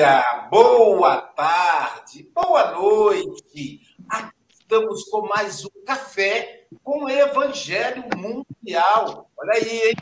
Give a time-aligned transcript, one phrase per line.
[0.04, 3.80] dia, boa tarde, boa noite.
[4.06, 9.30] Aqui estamos com mais um café com o Evangelho Mundial.
[9.34, 9.94] Olha aí, hein?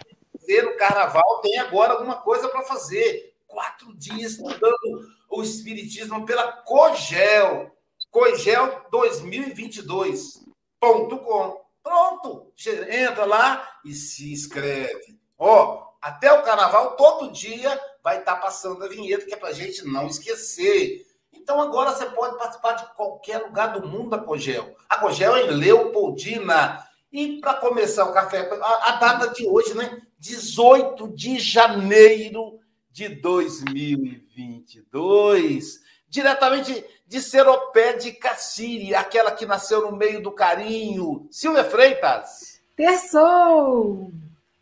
[0.45, 3.37] Ver o carnaval tem agora alguma coisa para fazer.
[3.47, 7.71] Quatro dias estudando o Espiritismo pela Cogel.
[8.11, 11.63] Cogel 2022.com.
[11.81, 12.53] Pronto,
[12.91, 15.17] entra lá e se inscreve.
[15.39, 19.55] Ó, até o carnaval, todo dia vai estar passando a vinheta, que é para a
[19.55, 21.07] gente não esquecer.
[21.33, 24.75] Então agora você pode participar de qualquer lugar do mundo da Cogel.
[24.89, 26.85] A Cogel é em Leopoldina.
[27.13, 30.03] E para começar o café, a, a, data de hoje, né?
[30.19, 32.59] 18 de janeiro
[32.91, 35.81] de 2022.
[36.09, 41.27] Diretamente de Seropé de Cassiri, aquela que nasceu no meio do carinho.
[41.31, 42.63] Silvia Freitas.
[42.77, 44.13] Terçou!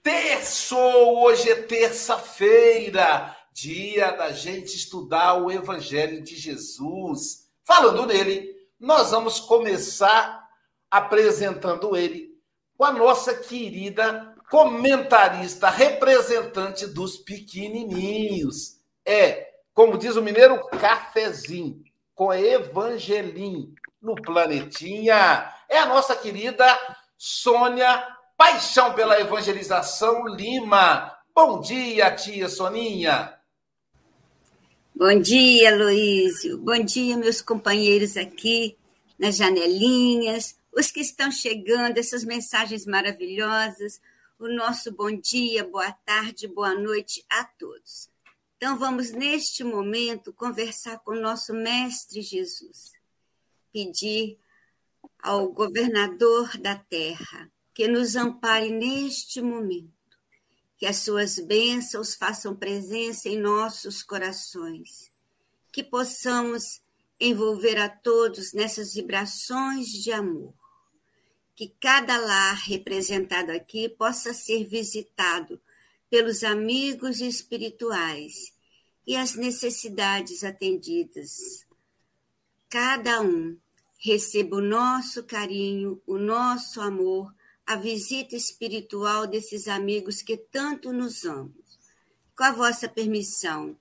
[0.02, 7.48] Terçou, hoje é terça-feira, dia da gente estudar o Evangelho de Jesus.
[7.64, 10.48] Falando nele, nós vamos começar
[10.90, 12.30] apresentando ele
[12.76, 18.80] com a nossa querida comentarista, representante dos pequenininhos.
[19.04, 21.82] É, como diz o mineiro, cafezinho,
[22.14, 25.54] com Evangelim no planetinha.
[25.68, 26.66] É a nossa querida
[27.16, 28.04] Sônia
[28.36, 31.14] Paixão pela Evangelização Lima.
[31.34, 33.39] Bom dia, tia Soninha.
[35.02, 36.58] Bom dia, Luísio.
[36.58, 38.76] Bom dia, meus companheiros aqui
[39.18, 43.98] nas janelinhas, os que estão chegando, essas mensagens maravilhosas.
[44.38, 48.10] O nosso bom dia, boa tarde, boa noite a todos.
[48.58, 52.92] Então, vamos neste momento conversar com o nosso Mestre Jesus,
[53.72, 54.36] pedir
[55.18, 59.94] ao governador da terra, que nos ampare neste momento,
[60.80, 65.12] que as suas bênçãos façam presença em nossos corações,
[65.70, 66.80] que possamos
[67.20, 70.54] envolver a todos nessas vibrações de amor,
[71.54, 75.60] que cada lar representado aqui possa ser visitado
[76.08, 78.54] pelos amigos espirituais
[79.06, 81.66] e as necessidades atendidas.
[82.70, 83.54] Cada um
[83.98, 87.34] receba o nosso carinho, o nosso amor
[87.70, 91.54] a visita espiritual desses amigos que tanto nos amam.
[92.36, 93.76] Com a vossa permissão,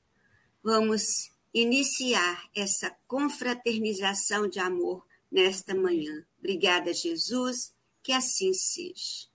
[0.63, 6.23] vamos iniciar essa confraternização de amor nesta manhã.
[6.38, 7.73] Obrigada, Jesus,
[8.03, 9.27] que assim seja.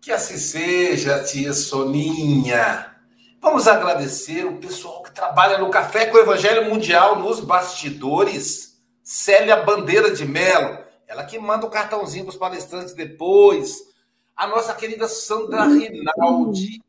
[0.00, 2.96] Que assim seja, tia Soninha.
[3.40, 8.69] Vamos agradecer o pessoal que trabalha no Café com o Evangelho Mundial nos bastidores
[9.12, 13.92] Célia Bandeira de Mello, ela que manda o cartãozinho para os palestrantes depois.
[14.36, 16.80] A nossa querida Sandra Rinaldi,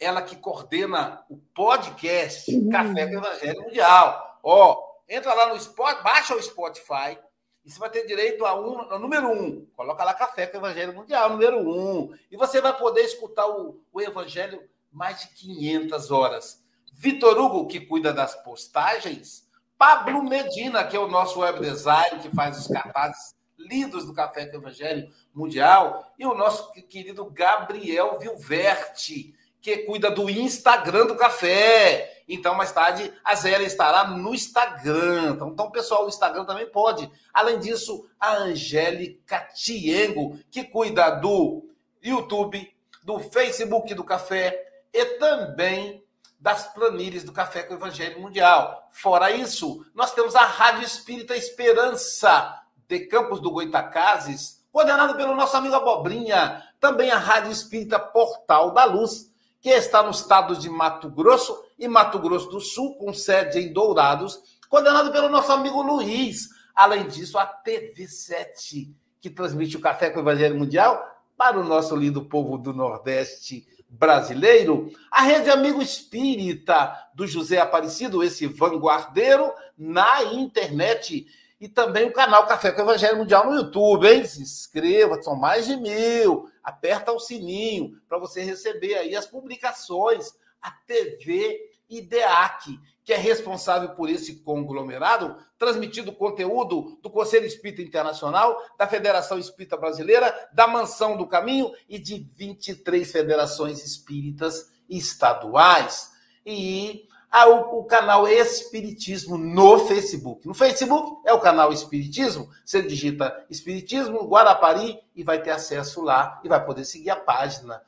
[0.00, 4.40] ela que coordena o podcast Café com Evangelho Mundial.
[4.42, 7.18] Ó, entra lá no Spotify, baixa o Spotify
[7.62, 9.66] e você vai ter direito a um, número um.
[9.76, 12.10] Coloca lá Café com Evangelho Mundial, número um.
[12.30, 16.64] E você vai poder escutar o, o Evangelho mais de 500 horas.
[16.90, 19.45] Vitor Hugo, que cuida das postagens,
[19.78, 24.42] Pablo Medina, que é o nosso web design, que faz os cartazes lindos do Café
[24.42, 32.22] Evangelho Mundial, e o nosso querido Gabriel Vilverte, que cuida do Instagram do café.
[32.28, 35.32] Então, mais tarde, a Zélia estará no Instagram.
[35.34, 37.10] Então, então, pessoal, o Instagram também pode.
[37.32, 41.68] Além disso, a Angélica Tiengo, que cuida do
[42.02, 42.72] YouTube,
[43.02, 46.05] do Facebook do Café e também
[46.38, 48.88] das planilhas do Café com o Evangelho Mundial.
[48.92, 55.56] Fora isso, nós temos a Rádio Espírita Esperança de Campos do Goitacazes, coordenada pelo nosso
[55.56, 56.62] amigo Abobrinha.
[56.78, 61.88] Também a Rádio Espírita Portal da Luz, que está no estado de Mato Grosso e
[61.88, 66.48] Mato Grosso do Sul, com sede em Dourados, coordenado pelo nosso amigo Luiz.
[66.74, 71.02] Além disso, a TV7, que transmite o Café com o Evangelho Mundial
[71.36, 78.22] para o nosso lindo povo do Nordeste brasileiro, a Rede Amigo Espírita do José Aparecido,
[78.22, 81.26] esse vanguardeiro, na internet.
[81.58, 84.24] E também o canal Café com Evangelho Mundial no YouTube, hein?
[84.26, 86.50] Se inscreva, são mais de mil.
[86.62, 90.34] Aperta o sininho para você receber aí as publicações.
[90.60, 98.60] A TV IDEAC, que é responsável por esse conglomerado, transmitindo conteúdo do Conselho Espírita Internacional,
[98.76, 106.10] da Federação Espírita Brasileira, da Mansão do Caminho e de 23 federações espíritas estaduais.
[106.44, 110.46] E ah, o, o, canal Espiritismo no Facebook.
[110.46, 112.50] No Facebook é o canal Espiritismo.
[112.64, 117.82] Você digita Espiritismo Guarapari e vai ter acesso lá e vai poder seguir a página.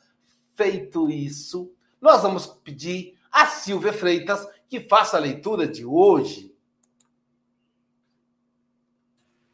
[0.55, 6.53] Feito isso, nós vamos pedir a Silvia Freitas que faça a leitura de hoje.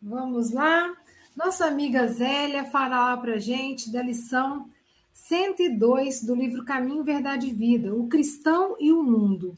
[0.01, 0.97] Vamos lá.
[1.37, 4.71] Nossa amiga Zélia fará para gente da lição
[5.13, 9.55] 102 do livro Caminho, Verdade e Vida, o cristão e o mundo.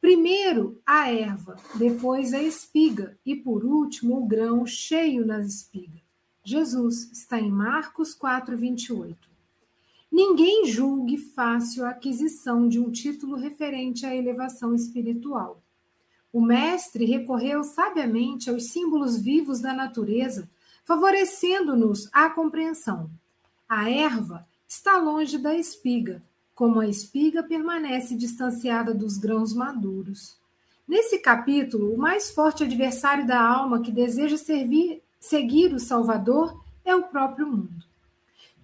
[0.00, 6.00] Primeiro a erva, depois a espiga e por último o grão cheio na espiga.
[6.44, 9.29] Jesus está em Marcos 4, 28.
[10.10, 15.62] Ninguém julgue fácil a aquisição de um título referente à elevação espiritual.
[16.32, 20.50] O mestre recorreu sabiamente aos símbolos vivos da natureza,
[20.84, 23.10] favorecendo-nos a compreensão.
[23.68, 26.22] A erva está longe da espiga,
[26.54, 30.38] como a espiga permanece distanciada dos grãos maduros.
[30.86, 36.94] Nesse capítulo, o mais forte adversário da alma que deseja servir, seguir o Salvador é
[36.94, 37.89] o próprio mundo.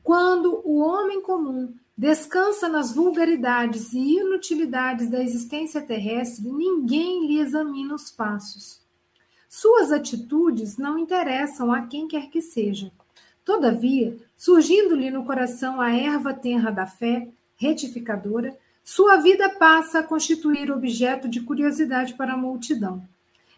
[0.06, 7.92] Quando o homem comum descansa nas vulgaridades e inutilidades da existência terrestre, ninguém lhe examina
[7.92, 8.80] os passos.
[9.48, 12.92] Suas atitudes não interessam a quem quer que seja.
[13.44, 17.26] Todavia, surgindo-lhe no coração a erva tenra da fé,
[17.56, 23.02] retificadora, sua vida passa a constituir objeto de curiosidade para a multidão.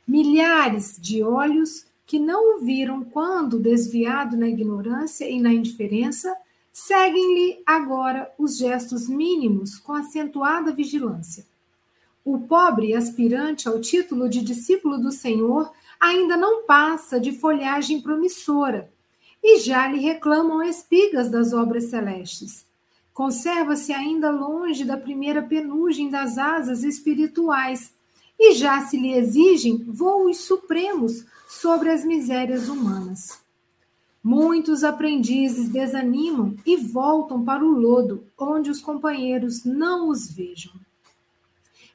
[0.07, 6.35] Milhares de olhos que não o viram quando desviado na ignorância e na indiferença,
[6.73, 11.47] seguem-lhe agora os gestos mínimos com acentuada vigilância.
[12.25, 15.71] O pobre aspirante ao título de discípulo do Senhor
[16.01, 18.91] ainda não passa de folhagem promissora,
[19.45, 22.65] e já lhe reclamam espigas das obras celestes.
[23.13, 27.93] Conserva-se ainda longe da primeira penugem das asas espirituais,
[28.39, 33.41] e já se lhe exigem voos supremos sobre as misérias humanas.
[34.23, 40.73] Muitos aprendizes desanimam e voltam para o lodo, onde os companheiros não os vejam.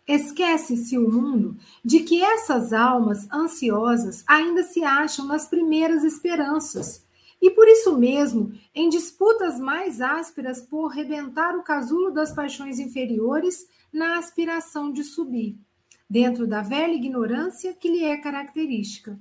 [0.08, 7.06] Esquece-se o mundo de que essas almas ansiosas ainda se acham nas primeiras esperanças,
[7.42, 13.68] e por isso mesmo, em disputas mais ásperas por rebentar o casulo das paixões inferiores
[13.92, 15.58] na aspiração de subir,
[16.18, 19.20] dentro da velha ignorância que lhe é característica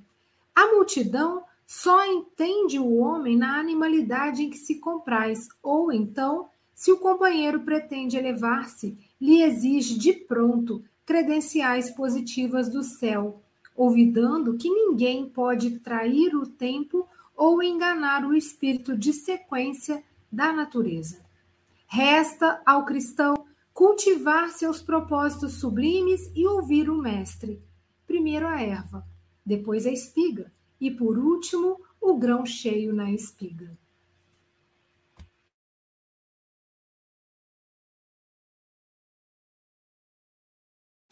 [0.55, 6.91] a multidão só entende o homem na animalidade em que se compraz, ou então, se
[6.91, 13.41] o companheiro pretende elevar-se, lhe exige de pronto credenciais positivas do céu,
[13.75, 21.19] olvidando que ninguém pode trair o tempo ou enganar o espírito de sequência da natureza.
[21.87, 23.42] Resta ao cristão
[23.73, 27.61] cultivar seus propósitos sublimes e ouvir o Mestre.
[28.05, 29.07] Primeiro a erva,
[29.43, 33.75] depois a espiga e, por último, o grão cheio na espiga.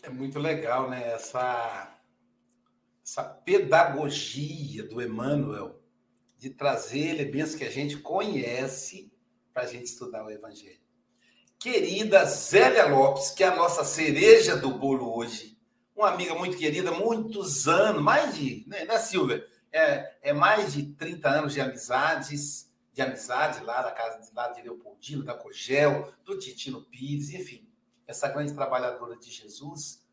[0.03, 1.13] É muito legal, né?
[1.13, 1.99] Essa,
[3.03, 5.79] essa pedagogia do Emmanuel
[6.37, 9.13] de trazer elementos que a gente conhece
[9.53, 10.80] para a gente estudar o Evangelho.
[11.61, 15.55] Querida Zélia Lopes, que é a nossa cereja do bolo hoje,
[15.95, 19.45] uma amiga muito querida, muitos anos, mais de, né, né Silvia?
[19.71, 24.47] É, é mais de 30 anos de amizades, de amizade lá da casa de, lá
[24.47, 27.69] de Leopoldino, da Cogel, do Titino Pires, enfim,
[28.07, 30.03] essa grande trabalhadora de Jesus.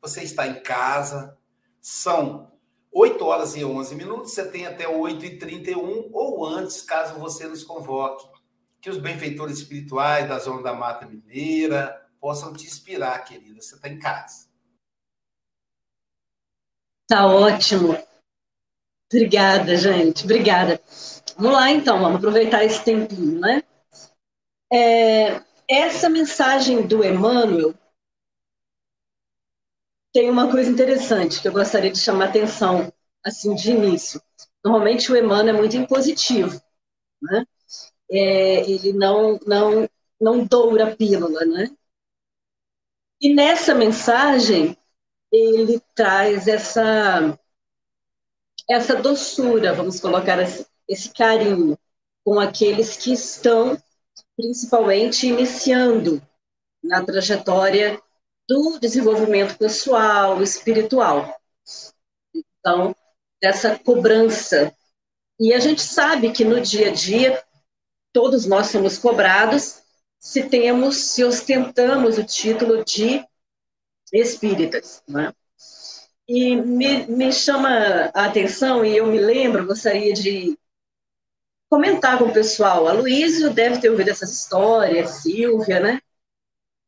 [0.00, 1.36] Você está em casa,
[1.78, 2.50] são
[2.90, 7.46] 8 horas e 11 minutos, você tem até 8 e 31 ou antes, caso você
[7.46, 8.34] nos convoque.
[8.86, 13.60] Que os benfeitores espirituais da Zona da Mata Mineira possam te inspirar, querida.
[13.60, 14.48] Você está em casa.
[17.08, 17.98] Tá ótimo.
[19.12, 20.22] Obrigada, gente.
[20.22, 20.80] Obrigada.
[21.36, 21.98] Vamos lá, então.
[21.98, 23.64] Vamos aproveitar esse tempinho, né?
[24.72, 27.74] É, essa mensagem do Emmanuel
[30.12, 32.92] tem uma coisa interessante que eu gostaria de chamar atenção,
[33.24, 34.22] assim, de início.
[34.64, 36.62] Normalmente o Emmanuel é muito impositivo,
[37.20, 37.44] né?
[38.10, 39.88] É, ele não, não,
[40.20, 41.70] não doura a pílula, né?
[43.20, 44.76] E nessa mensagem,
[45.32, 47.38] ele traz essa,
[48.68, 51.78] essa doçura, vamos colocar assim, esse carinho
[52.24, 53.80] com aqueles que estão,
[54.36, 56.22] principalmente, iniciando
[56.82, 58.00] na trajetória
[58.48, 61.34] do desenvolvimento pessoal, espiritual.
[62.34, 62.94] Então,
[63.40, 64.74] dessa cobrança.
[65.38, 67.42] E a gente sabe que no dia a dia,
[68.16, 69.82] todos nós somos cobrados
[70.18, 73.22] se temos, se ostentamos o título de
[74.10, 75.02] espíritas.
[75.06, 75.34] Né?
[76.26, 77.68] E me, me chama
[78.14, 80.58] a atenção, e eu me lembro, gostaria de
[81.68, 82.88] comentar com o pessoal.
[82.88, 86.00] A Luísio deve ter ouvido essas histórias, Silvia, né?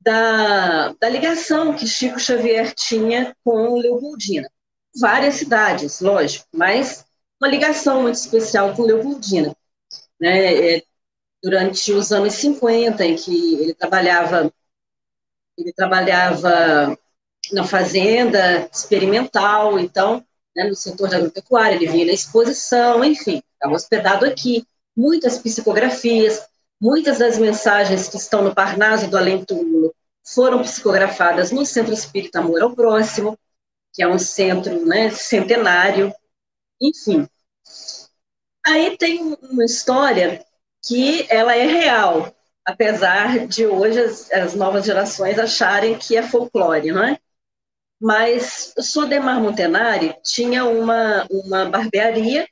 [0.01, 4.51] Da, da ligação que Chico Xavier tinha com Leopoldina.
[4.99, 7.05] Várias cidades, lógico, mas
[7.39, 9.55] uma ligação muito especial com Leopoldina.
[10.19, 10.77] Né?
[10.77, 10.88] É,
[11.43, 14.53] durante os anos 50, em que ele trabalhava,
[15.57, 16.99] ele trabalhava
[17.53, 23.75] na fazenda experimental, então, né, no setor da agropecuária, ele vinha na exposição, enfim, estava
[23.75, 24.67] hospedado aqui.
[24.97, 26.45] Muitas psicografias,
[26.81, 32.41] muitas das mensagens que estão no Parnaso do Além Túmulo foram psicografadas no Centro Espírita
[32.41, 33.39] Amor ao Próximo,
[33.93, 36.13] que é um centro né, centenário,
[36.81, 37.27] enfim.
[38.67, 40.45] Aí tem uma história
[40.89, 46.91] que ela é real, apesar de hoje as, as novas gerações acharem que é folclore,
[46.91, 47.19] não é?
[48.01, 52.49] Mas o Sodemar Montenari tinha uma, uma barbearia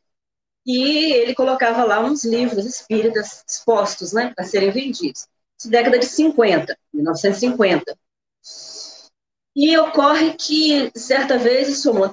[0.66, 5.26] e ele colocava lá uns livros espíritas expostos, né, para serem vendidos.
[5.58, 7.96] Isso década de 50, 1950.
[9.54, 12.10] E ocorre que, certa vez, o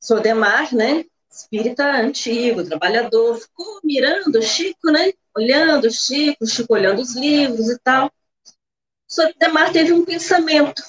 [0.00, 7.00] Sodemar, né, espírita antigo, trabalhador, ficou mirando o Chico, né, olhando o Chico, Chico olhando
[7.00, 8.10] os livros e tal.
[9.06, 10.82] Sodemar teve um pensamento,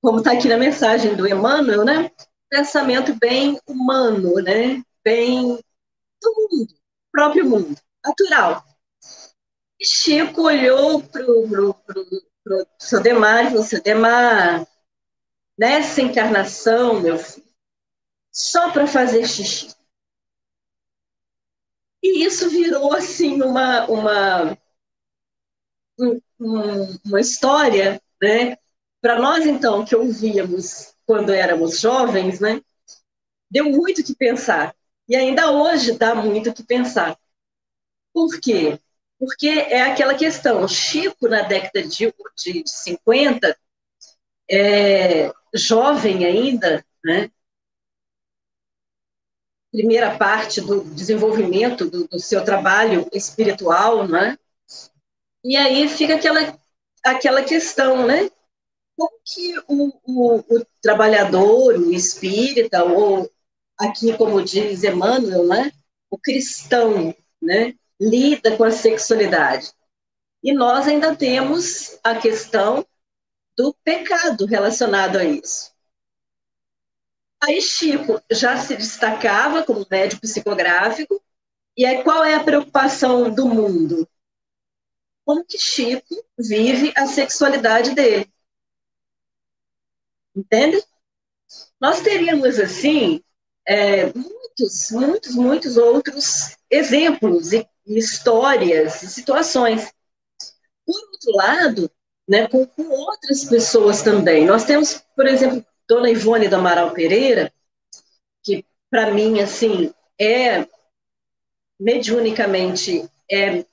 [0.00, 2.10] como está aqui na mensagem do Emmanuel, né,
[2.48, 5.58] pensamento bem humano, né, bem
[6.22, 6.74] do mundo,
[7.12, 8.64] próprio mundo, natural.
[9.80, 11.74] E Chico olhou para o
[12.80, 14.66] Sodemar e falou, Sodemar,
[15.56, 17.47] nessa encarnação, meu filho,
[18.38, 19.74] só para fazer xixi.
[22.00, 24.58] E isso virou, assim, uma, uma,
[27.04, 28.56] uma história, né?
[29.00, 32.62] Para nós, então, que ouvíamos quando éramos jovens, né?
[33.50, 34.72] Deu muito que pensar.
[35.08, 37.18] E ainda hoje dá muito que pensar.
[38.12, 38.78] Por quê?
[39.18, 43.56] Porque é aquela questão, Chico, na década de, de 50,
[44.48, 47.30] é, jovem ainda, né?
[49.70, 54.38] Primeira parte do desenvolvimento do, do, seu trabalho espiritual, né?
[55.44, 56.58] E aí fica aquela,
[57.04, 58.30] aquela questão, né?
[58.96, 63.30] Como que o, o, o trabalhador, o espírita, ou
[63.78, 65.72] aqui, como diz Emmanuel, né,
[66.10, 69.70] o cristão, né, lida com a sexualidade.
[70.42, 72.84] E nós ainda temos a questão
[73.56, 75.72] do pecado relacionado a isso.
[77.40, 81.22] Aí Chico já se destacava como médico psicográfico,
[81.76, 84.08] e aí qual é a preocupação do mundo?
[85.24, 88.32] Como que Chico vive a sexualidade dele?
[90.34, 90.82] Entende?
[91.80, 93.22] Nós teríamos, assim,
[93.66, 99.92] é, muitos, muitos, muitos outros exemplos e, histórias e situações.
[100.84, 101.90] Por outro lado,
[102.28, 104.44] né, com, com, outras pessoas também.
[104.44, 107.52] Nós temos, por exemplo, Dona Ivone do Amaral Pereira,
[108.42, 110.66] que para mim, assim, é
[111.80, 113.64] mediunicamente é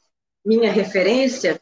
[0.45, 1.60] minha referência,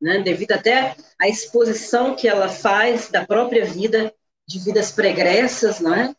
[0.00, 4.14] né, devido até à exposição que ela faz da própria vida,
[4.46, 6.14] de vidas pregressas, né,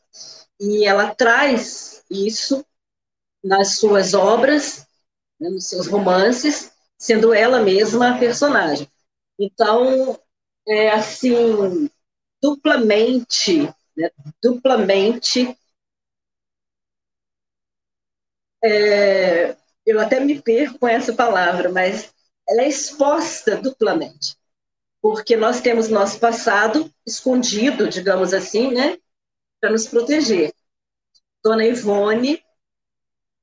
[0.60, 2.66] e ela traz isso
[3.44, 4.86] nas suas obras,
[5.40, 8.88] né, nos seus romances, sendo ela mesma a personagem.
[9.40, 10.20] Então,
[10.68, 11.90] é assim,
[12.42, 13.64] duplamente,
[13.96, 14.10] né,
[14.42, 15.58] duplamente,
[18.64, 19.56] é,
[19.86, 22.14] eu até me perco com essa palavra, mas
[22.48, 24.36] ela é exposta duplamente,
[25.02, 28.98] porque nós temos nosso passado escondido, digamos assim, né,
[29.60, 30.54] para nos proteger.
[31.44, 32.44] Dona Ivone,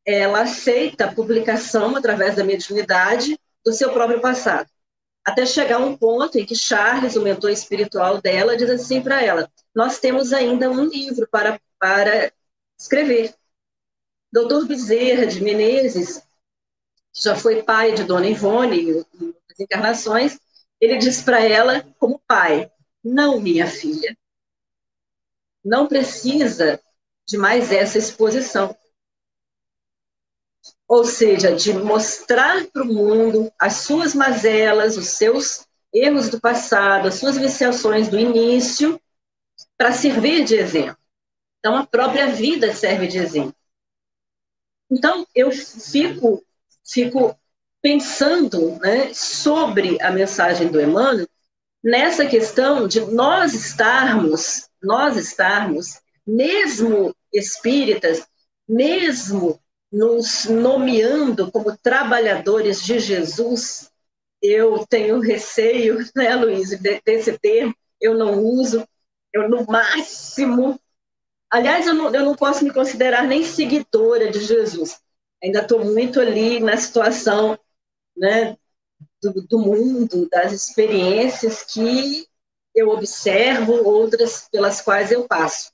[0.04, 4.70] ela aceita a publicação através da mediunidade do seu próprio passado,
[5.28, 9.50] até chegar um ponto em que Charles, o mentor espiritual dela, diz assim para ela:
[9.74, 12.32] Nós temos ainda um livro para, para
[12.78, 13.34] escrever.
[14.32, 16.22] Doutor Bezerra de Menezes,
[17.12, 20.38] que já foi pai de Dona Ivone nas encarnações,
[20.80, 22.70] ele diz para ela, como pai:
[23.04, 24.16] Não, minha filha,
[25.62, 26.80] não precisa
[27.26, 28.74] de mais essa exposição.
[30.88, 37.08] Ou seja, de mostrar para o mundo as suas mazelas, os seus erros do passado,
[37.08, 38.98] as suas viciações do início,
[39.76, 40.96] para servir de exemplo.
[41.58, 43.54] Então, a própria vida serve de exemplo.
[44.90, 46.42] Então, eu fico,
[46.86, 47.38] fico
[47.82, 51.28] pensando né, sobre a mensagem do Emmanuel
[51.82, 58.26] nessa questão de nós estarmos, nós estarmos, mesmo espíritas,
[58.68, 63.90] mesmo nos nomeando como trabalhadores de Jesus,
[64.42, 68.86] eu tenho receio, né, Luiz, desse termo, eu não uso,
[69.32, 70.78] eu no máximo.
[71.50, 75.00] Aliás, eu não, eu não posso me considerar nem seguidora de Jesus.
[75.42, 77.58] Ainda estou muito ali na situação
[78.16, 78.56] né,
[79.22, 82.26] do, do mundo, das experiências que
[82.74, 85.72] eu observo, outras pelas quais eu passo,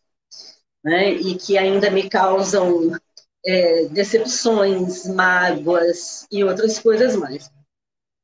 [0.83, 2.99] né, e que ainda me causam
[3.47, 7.51] é, decepções, mágoas e outras coisas mais.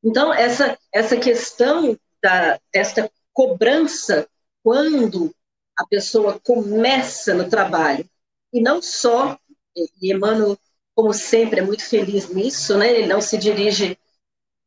[0.02, 4.26] Então, essa, essa questão da, desta cobrança
[4.62, 5.34] quando
[5.76, 8.08] a pessoa começa no trabalho,
[8.52, 9.38] e não só,
[9.74, 10.58] e Emmanuel,
[10.94, 12.90] como sempre, é muito feliz nisso, né?
[12.90, 13.96] ele não se dirige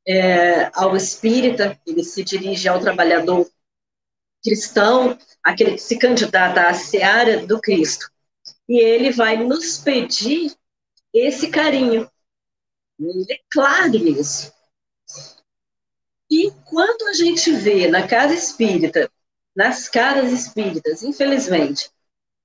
[0.07, 3.47] é, ao espírita, ele se dirige ao trabalhador
[4.43, 8.11] cristão, aquele que se candidata à seara do Cristo.
[8.67, 10.55] E ele vai nos pedir
[11.13, 12.09] esse carinho.
[12.99, 14.51] Ele é claro nisso.
[16.29, 19.11] E quando a gente vê na casa espírita,
[19.55, 21.91] nas casas espíritas, infelizmente,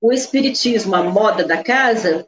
[0.01, 2.27] o espiritismo, a moda da casa,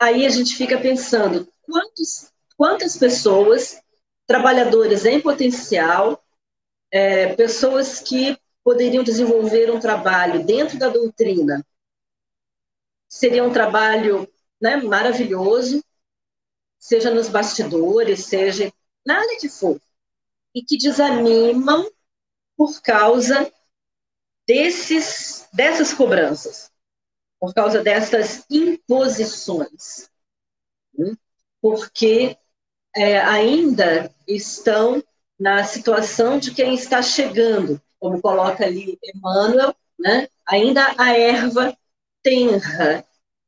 [0.00, 3.82] aí a gente fica pensando quantos quantas pessoas,
[4.24, 6.22] trabalhadores em potencial,
[6.92, 11.66] é, pessoas que poderiam desenvolver um trabalho dentro da doutrina,
[13.12, 14.26] seria um trabalho
[14.58, 15.84] né, maravilhoso,
[16.78, 18.72] seja nos bastidores, seja
[19.04, 19.78] nada que for,
[20.54, 21.90] e que desanimam
[22.56, 23.52] por causa
[24.46, 26.72] desses, dessas cobranças,
[27.38, 30.08] por causa dessas imposições.
[30.94, 31.14] Né?
[31.60, 32.38] Porque
[32.96, 35.04] é, ainda estão
[35.38, 40.28] na situação de quem está chegando, como coloca ali Emmanuel, né?
[40.46, 41.76] ainda a erva
[42.22, 43.04] tenra.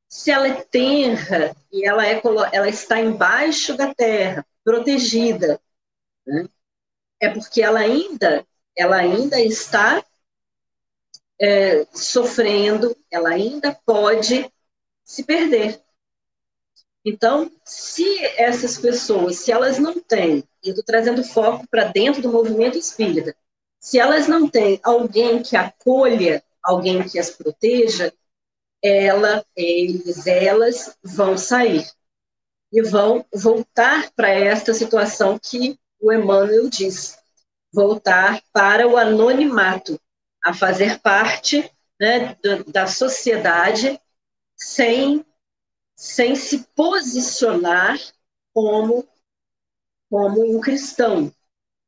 [0.08, 2.20] Se ela é tenra e ela, é,
[2.52, 5.60] ela está embaixo da terra, protegida,
[6.26, 6.48] né?
[7.20, 10.04] é porque ela ainda, ela ainda está
[11.40, 14.50] é, sofrendo, ela ainda pode
[15.04, 15.80] se perder.
[17.04, 22.22] Então, se essas pessoas, se elas não têm, e eu estou trazendo foco para dentro
[22.22, 23.36] do movimento espírita,
[23.78, 28.10] se elas não têm alguém que acolha, alguém que as proteja,
[28.84, 31.88] ela, eles, elas vão sair
[32.72, 37.16] e vão voltar para esta situação que o Emmanuel diz,
[37.72, 39.98] voltar para o anonimato,
[40.44, 42.36] a fazer parte né,
[42.68, 43.98] da sociedade
[44.56, 45.24] sem
[45.96, 47.98] sem se posicionar
[48.52, 49.06] como,
[50.10, 51.32] como um cristão,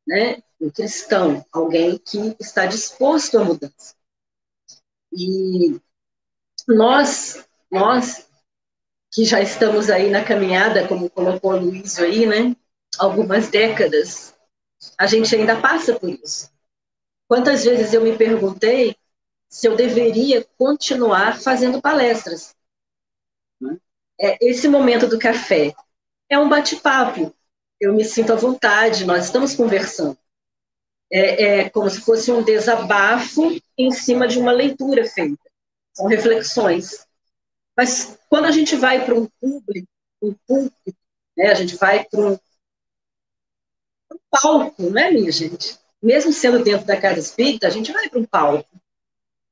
[0.06, 0.42] né?
[0.60, 3.94] Um cristão, alguém que está disposto à mudança.
[5.12, 5.80] E
[6.66, 8.28] nós, nós
[9.12, 12.54] que já estamos aí na caminhada, como colocou o Luiz aí, né?
[12.98, 14.34] Algumas décadas,
[14.98, 16.50] a gente ainda passa por isso.
[17.28, 18.96] Quantas vezes eu me perguntei
[19.48, 22.56] se eu deveria continuar fazendo palestras?
[24.20, 25.74] é, esse momento do café
[26.28, 27.34] é um bate-papo.
[27.80, 30.16] Eu me sinto à vontade, nós estamos conversando.
[31.10, 35.45] É, é, como se fosse um desabafo em cima de uma leitura feita.
[35.96, 37.06] São reflexões.
[37.76, 39.88] Mas quando a gente vai para um público,
[40.22, 40.96] um público
[41.36, 42.38] né, a gente vai para um,
[44.12, 45.78] um palco, né, minha gente?
[46.02, 48.68] Mesmo sendo dentro da casa espírita, a gente vai para um palco.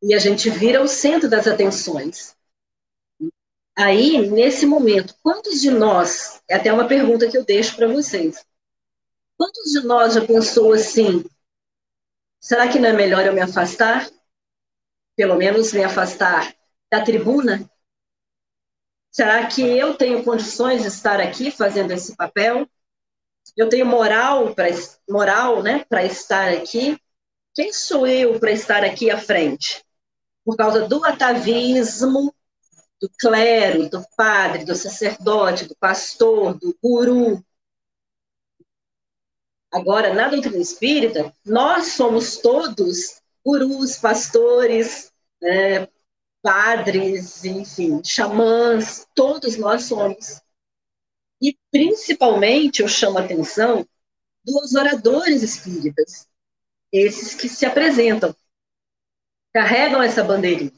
[0.03, 2.37] E a gente vira o centro das atenções.
[3.77, 8.45] Aí, nesse momento, quantos de nós, é até uma pergunta que eu deixo para vocês,
[9.37, 11.25] Quantos de nós já pensou assim?
[12.41, 14.09] Será que não é melhor eu me afastar?
[15.17, 16.55] Pelo menos me afastar
[16.91, 17.69] da tribuna?
[19.11, 22.69] Será que eu tenho condições de estar aqui fazendo esse papel?
[23.57, 24.69] Eu tenho moral para
[25.09, 26.99] moral, né, para estar aqui?
[27.55, 29.85] Quem sou eu para estar aqui à frente?
[30.45, 32.35] Por causa do atavismo
[33.01, 37.45] do clero, do padre, do sacerdote, do pastor, do guru.
[39.71, 45.89] Agora, na doutrina espírita, nós somos todos gurus, pastores, é,
[46.43, 50.41] padres, enfim, xamãs, todos nós somos.
[51.41, 53.87] E, principalmente, eu chamo a atenção
[54.45, 56.29] dos oradores espíritas,
[56.93, 58.35] esses que se apresentam,
[59.53, 60.73] carregam essa bandeirinha.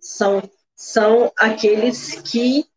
[0.00, 0.42] São
[0.74, 2.68] são aqueles que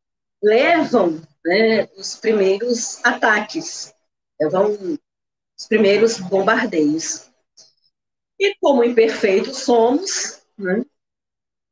[0.41, 3.93] levam né, os primeiros ataques,
[4.39, 4.97] levam
[5.57, 7.26] os primeiros bombardeios.
[8.39, 10.85] E como imperfeitos somos, né,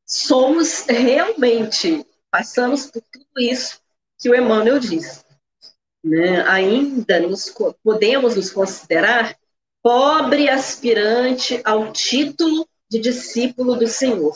[0.05, 3.79] somos realmente, passamos por tudo isso
[4.19, 5.23] que o Emmanuel diz.
[6.03, 9.37] Né, ainda nos, podemos nos considerar
[9.81, 14.35] pobre aspirante ao título de discípulo do Senhor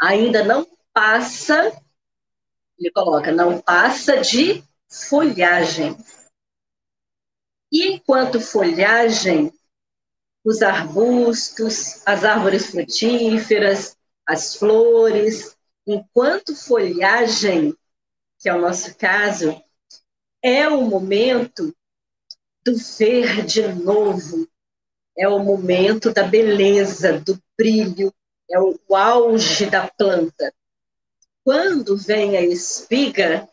[0.00, 1.72] ainda não passa,
[2.78, 5.96] ele coloca, não passa de folhagem.
[7.70, 9.52] E enquanto folhagem,
[10.44, 17.74] os arbustos, as árvores frutíferas, as flores, enquanto folhagem,
[18.38, 19.62] que é o nosso caso,
[20.42, 21.74] é o momento
[22.64, 24.48] do verde novo,
[25.16, 28.12] é o momento da beleza, do brilho,
[28.50, 30.54] é o, auge da planta.
[31.44, 33.48] Quando vem a espiga,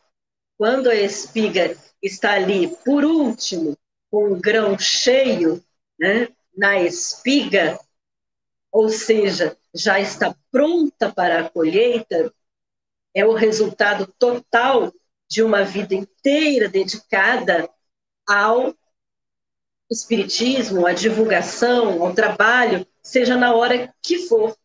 [0.57, 3.77] quando a espiga está ali por último,
[4.15, 5.61] com o grão cheio
[5.99, 7.77] né, na espiga,
[8.71, 12.33] ou seja, já está pronta para a colheita,
[13.13, 14.93] é o resultado total
[15.29, 17.69] de uma vida inteira dedicada
[18.25, 18.73] ao
[19.91, 24.55] espiritismo, à divulgação, ao trabalho, seja na hora que for.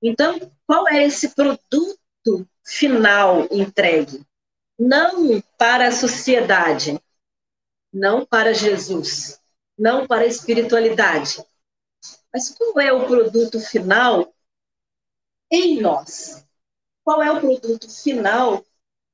[0.00, 4.24] Então, qual é esse produto final entregue?
[4.78, 7.00] Não para a sociedade,
[7.94, 9.40] não para Jesus,
[9.78, 11.44] não para a espiritualidade,
[12.32, 14.34] mas qual é o produto final
[15.48, 16.44] em nós?
[17.04, 18.64] Qual é o produto final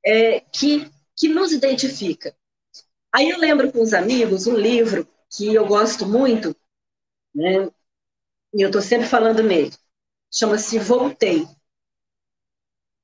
[0.03, 2.35] é, que, que nos identifica?
[3.13, 6.55] Aí eu lembro com os amigos um livro que eu gosto muito,
[7.35, 7.69] né?
[8.53, 9.71] e eu estou sempre falando nele,
[10.33, 11.47] chama-se Voltei.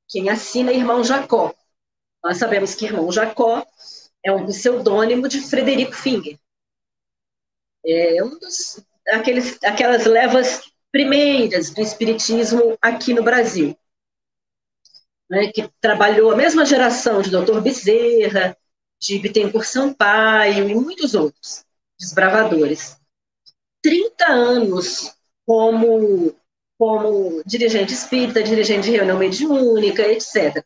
[0.10, 1.54] Quem assina é Irmão Jacó.
[2.24, 3.66] Nós sabemos que Irmão Jacó
[4.24, 6.38] é um pseudônimo de Frederico Finger.
[7.86, 13.78] É um dos aqueles, aquelas levas primeiras do espiritismo aqui no Brasil.
[15.30, 17.60] Né, que trabalhou a mesma geração de Dr.
[17.60, 18.58] Bezerra,
[18.98, 21.66] de Bittencourt Sampaio e muitos outros
[22.00, 22.98] desbravadores.
[23.82, 25.14] 30 anos
[25.46, 26.34] como
[26.78, 30.64] como dirigente espírita, dirigente de reunião mediúnica, etc.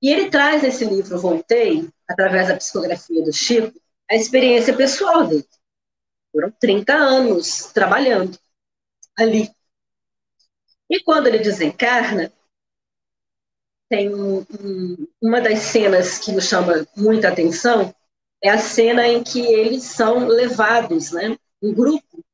[0.00, 3.78] E ele traz nesse livro Voltei, através da psicografia do Chico,
[4.10, 5.46] a experiência pessoal dele.
[6.32, 8.38] Foram 30 anos trabalhando
[9.16, 9.50] ali.
[10.88, 12.32] E quando ele desencarna,
[13.88, 17.94] tem um, um, uma das cenas que nos chama muita atenção,
[18.42, 21.36] é a cena em que eles são levados, né?
[21.60, 22.24] Um grupo,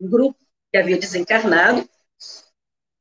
[0.00, 0.38] um grupo
[0.72, 1.88] que havia desencarnado,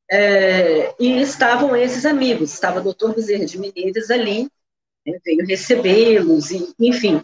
[0.09, 4.49] é, e estavam esses amigos, estava o doutor Bezerra de Menezes ali,
[5.05, 7.23] né, veio recebê-los, enfim,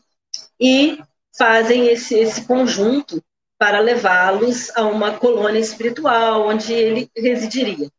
[0.60, 1.00] e
[1.38, 3.24] fazem esse, esse conjunto
[3.58, 7.90] para levá-los a uma colônia espiritual, onde ele residiria.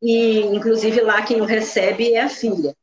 [0.00, 2.74] E, inclusive, lá quem o recebe é a filha.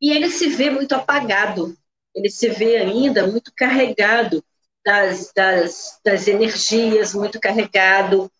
[0.00, 1.74] E ele se vê muito apagado,
[2.14, 4.44] ele se vê ainda muito carregado
[4.84, 8.30] das, das, das energias, muito carregado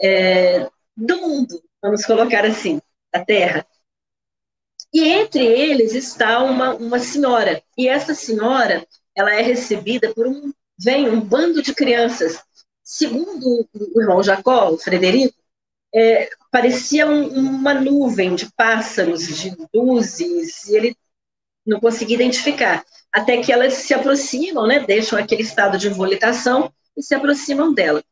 [0.00, 2.80] é, do mundo, vamos colocar assim,
[3.12, 3.66] da Terra.
[4.92, 10.52] E entre eles está uma, uma senhora, e essa senhora, ela é recebida por um,
[10.78, 12.42] vem um bando de crianças.
[12.82, 15.34] Segundo o irmão Jacó, o Frederico,
[15.94, 20.96] é, parecia um, uma nuvem de pássaros, de luzes, e ele
[21.66, 27.02] não conseguia identificar até que elas se aproximam, né, deixam aquele estado de volitação e
[27.02, 28.02] se aproximam dela.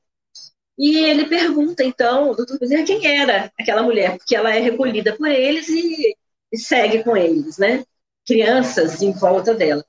[0.79, 5.17] E ele pergunta, então, o doutor Bezerra quem era aquela mulher, porque ela é recolhida
[5.17, 6.15] por eles e,
[6.53, 7.85] e segue com eles, né?
[8.27, 9.85] crianças em volta dela.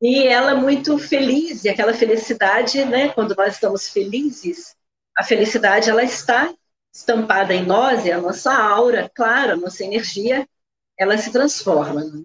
[0.00, 4.74] E ela muito feliz, e aquela felicidade, né, quando nós estamos felizes,
[5.16, 6.52] a felicidade ela está
[6.92, 10.48] estampada em nós, e a nossa aura, claro, a nossa energia,
[10.98, 12.02] ela se transforma.
[12.02, 12.24] Né?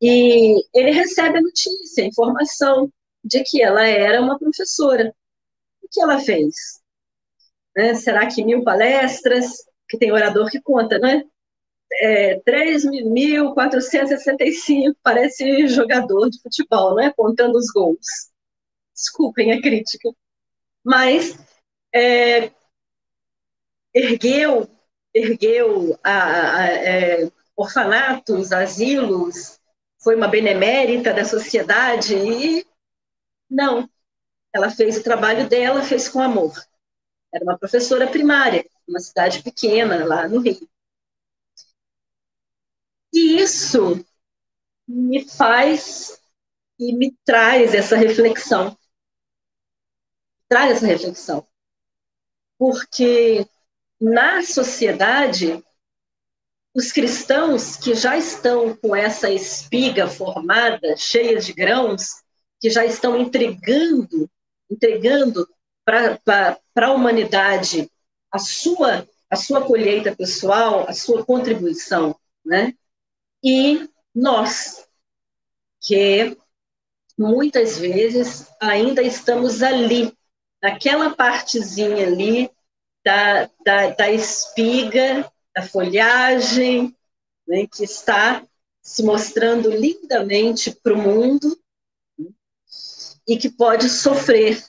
[0.00, 2.92] E ele recebe a notícia, a informação
[3.24, 5.14] de que ela era uma professora.
[5.92, 6.80] Que ela fez?
[7.76, 7.94] Né?
[7.94, 9.64] Será que mil palestras?
[9.88, 11.22] Que tem orador que conta, né?
[12.00, 17.12] É, 3.465, parece jogador de futebol, né?
[17.16, 18.30] Contando os gols.
[18.94, 20.08] Desculpem a crítica.
[20.84, 21.38] Mas
[21.94, 22.50] é,
[23.94, 24.68] ergueu,
[25.14, 29.60] ergueu a, a, a, é, orfanatos, asilos,
[30.02, 32.66] foi uma benemérita da sociedade e
[33.48, 33.88] não,
[34.52, 36.52] ela fez o trabalho dela, fez com amor.
[37.32, 40.68] Era uma professora primária, uma cidade pequena lá no Rio.
[43.12, 44.04] E isso
[44.86, 46.20] me faz
[46.78, 48.76] e me traz essa reflexão.
[50.48, 51.46] Traz essa reflexão.
[52.58, 53.46] Porque
[54.00, 55.62] na sociedade
[56.74, 62.22] os cristãos que já estão com essa espiga formada, cheia de grãos,
[62.58, 64.30] que já estão entregando,
[64.72, 65.48] entregando
[65.84, 67.90] para a humanidade
[68.30, 72.74] a sua, a sua colheita pessoal, a sua contribuição, né?
[73.44, 74.88] E nós,
[75.80, 76.36] que
[77.18, 80.16] muitas vezes ainda estamos ali,
[80.62, 82.50] naquela partezinha ali
[83.04, 86.96] da, da, da espiga da folhagem,
[87.46, 88.42] né, que está
[88.80, 91.61] se mostrando lindamente para o mundo
[93.26, 94.62] e que pode sofrer,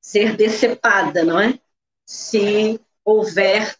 [0.00, 1.58] ser decepada, não é?
[2.06, 3.76] Se houver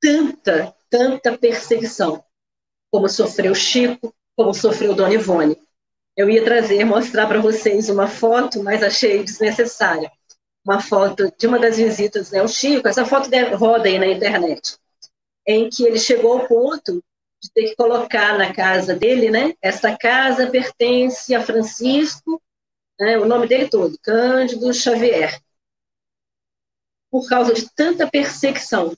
[0.00, 2.24] tanta, tanta perseguição,
[2.90, 5.56] como sofreu Chico, como sofreu Dona Ivone.
[6.16, 10.10] Eu ia trazer, mostrar para vocês uma foto, mas achei desnecessária.
[10.64, 14.76] Uma foto de uma das visitas, né, o Chico, essa foto roda aí na internet
[15.46, 17.02] em que ele chegou ao ponto
[17.42, 19.54] de ter que colocar na casa dele, né?
[19.60, 22.40] Esta casa pertence a Francisco,
[23.02, 25.42] né, o nome dele todo, Cândido Xavier.
[27.10, 28.96] Por causa de tanta perseguição.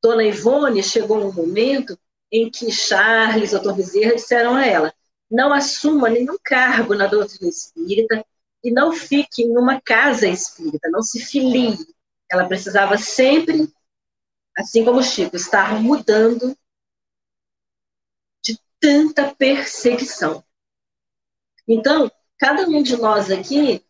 [0.00, 1.98] Dona Ivone chegou um momento
[2.30, 4.94] em que Charles, o doutor Bezerra, disseram a ela:
[5.28, 8.24] não assuma nenhum cargo na doutrina espírita
[8.62, 11.76] e não fique em uma casa espírita, não se filie.
[12.30, 13.68] Ela precisava sempre
[14.56, 16.56] assim como Chico, estar mudando
[18.40, 20.44] de tanta perseguição.
[21.66, 22.08] Então,
[22.44, 23.82] cada um de nós aqui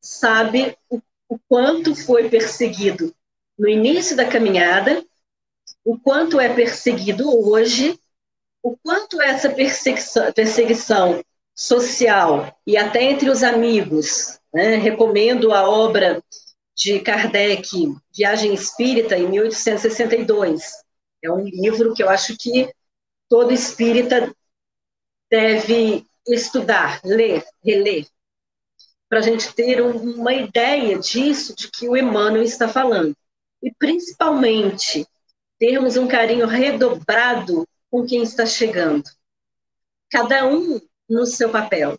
[0.00, 3.14] sabe o, o quanto foi perseguido
[3.56, 5.06] no início da caminhada,
[5.84, 7.96] o quanto é perseguido hoje,
[8.64, 14.40] o quanto essa perseguição, perseguição social e até entre os amigos.
[14.52, 14.74] Né?
[14.74, 16.20] Recomendo a obra
[16.76, 20.64] de Kardec, Viagem Espírita, em 1862.
[21.22, 22.68] É um livro que eu acho que
[23.28, 24.34] todo espírita
[25.30, 28.06] deve estudar, ler, reler,
[29.08, 33.16] para a gente ter uma ideia disso, de que o Emmanuel está falando.
[33.62, 35.04] E, principalmente,
[35.58, 39.04] termos um carinho redobrado com quem está chegando.
[40.08, 41.98] Cada um no seu papel.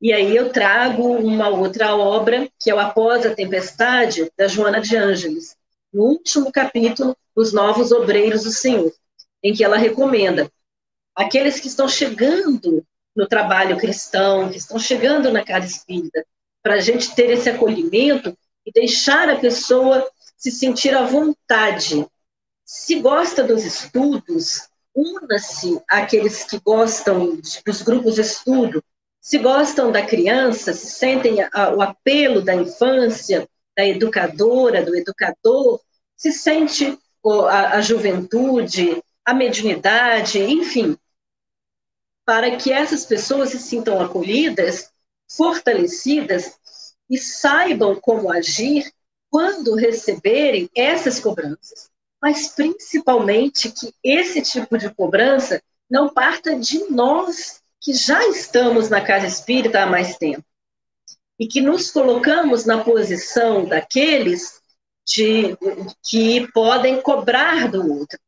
[0.00, 4.80] E aí eu trago uma outra obra, que é o Após a Tempestade, da Joana
[4.80, 5.56] de Ângeles,
[5.92, 8.92] no último capítulo, Os Novos Obreiros do Senhor,
[9.42, 10.50] em que ela recomenda
[11.14, 16.24] aqueles que estão chegando no trabalho cristão, que estão chegando na casa espírita,
[16.62, 22.06] para a gente ter esse acolhimento e deixar a pessoa se sentir à vontade.
[22.64, 28.82] Se gosta dos estudos, una-se àqueles que gostam dos grupos de estudo,
[29.20, 31.36] se gostam da criança, se sentem
[31.76, 35.80] o apelo da infância, da educadora, do educador,
[36.16, 36.98] se sente
[37.48, 40.96] a, a juventude, a mediunidade, enfim,
[42.24, 44.90] para que essas pessoas se sintam acolhidas,
[45.30, 46.58] fortalecidas
[47.08, 48.92] e saibam como agir
[49.30, 51.90] quando receberem essas cobranças.
[52.20, 59.00] Mas principalmente que esse tipo de cobrança não parta de nós que já estamos na
[59.00, 60.44] casa espírita há mais tempo
[61.38, 64.60] e que nos colocamos na posição daqueles
[65.04, 65.56] de,
[66.08, 68.18] que podem cobrar do outro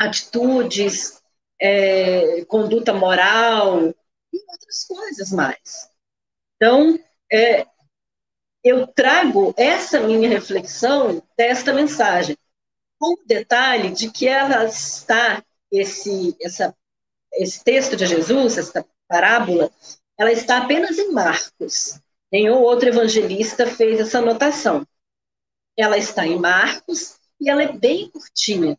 [0.00, 1.19] atitudes,
[1.60, 3.88] é, conduta moral
[4.32, 5.90] e outras coisas mais.
[6.56, 6.98] Então,
[7.32, 7.66] é,
[8.62, 12.36] eu trago essa minha reflexão desta mensagem,
[12.98, 16.74] com o detalhe de que ela está, esse, essa
[17.34, 19.70] esse texto de Jesus, essa parábola,
[20.18, 22.00] ela está apenas em Marcos.
[22.30, 24.86] Nenhum outro evangelista fez essa anotação.
[25.76, 28.78] Ela está em Marcos e ela é bem curtinha,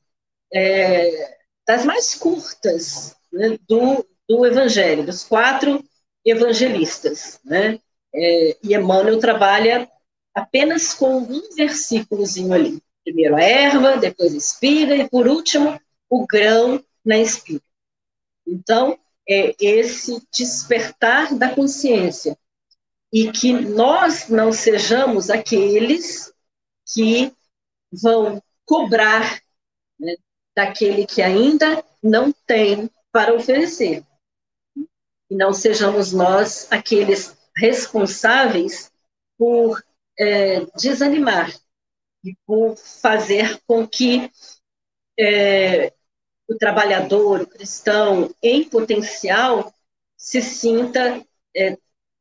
[0.53, 5.84] é, das mais curtas né, do, do Evangelho, dos quatro
[6.26, 7.39] evangelistas.
[7.43, 7.80] Né?
[8.13, 9.89] É, e Emmanuel trabalha
[10.34, 12.82] apenas com um versículozinho ali.
[13.04, 17.63] Primeiro a erva, depois a espiga e, por último, o grão na espiga.
[18.45, 18.97] Então,
[19.28, 22.38] é esse despertar da consciência
[23.12, 26.34] e que nós não sejamos aqueles
[26.93, 27.34] que
[27.91, 29.41] vão cobrar
[30.00, 30.15] né,
[30.55, 34.03] daquele que ainda não tem para oferecer.
[35.29, 38.91] E não sejamos nós aqueles responsáveis
[39.37, 39.83] por
[40.17, 41.51] é, desanimar
[42.23, 44.31] e por fazer com que
[45.17, 45.93] é,
[46.47, 49.73] o trabalhador, o cristão em potencial,
[50.17, 51.77] se sinta é,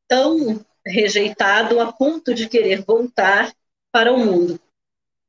[0.08, 3.52] tão rejeitado a ponto de querer voltar
[3.92, 4.58] para o mundo,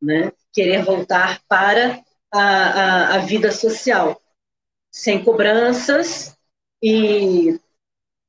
[0.02, 0.32] né?
[0.54, 4.22] querer voltar para a, a, a vida social,
[4.90, 6.38] sem cobranças
[6.82, 7.60] e,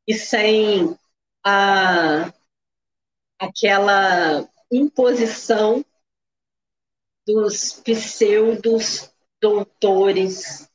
[0.06, 0.96] e sem
[1.44, 2.32] a,
[3.38, 5.84] aquela imposição
[7.26, 9.10] dos pseudos
[9.40, 10.68] doutores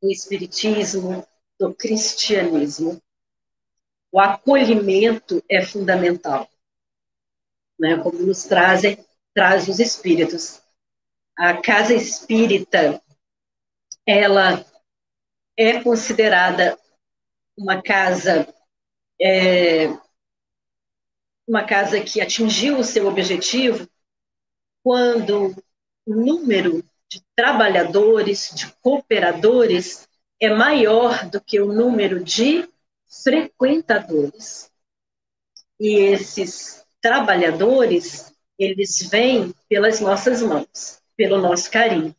[0.00, 1.26] do espiritismo,
[1.58, 3.00] do cristianismo.
[4.10, 6.48] O acolhimento é fundamental,
[7.78, 7.96] né?
[7.98, 10.60] Como nos trazem traz os espíritos.
[11.38, 13.00] A casa espírita,
[14.04, 14.64] ela
[15.56, 16.76] é considerada
[17.56, 18.52] uma casa
[19.20, 19.88] é,
[21.46, 23.88] uma casa que atingiu o seu objetivo
[24.82, 25.56] quando
[26.06, 30.06] o número de trabalhadores, de cooperadores,
[30.38, 32.68] é maior do que o número de
[33.22, 34.70] frequentadores.
[35.80, 42.14] E esses trabalhadores, eles vêm pelas nossas mãos, pelo nosso carinho.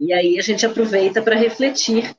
[0.00, 2.16] E aí a gente aproveita para refletir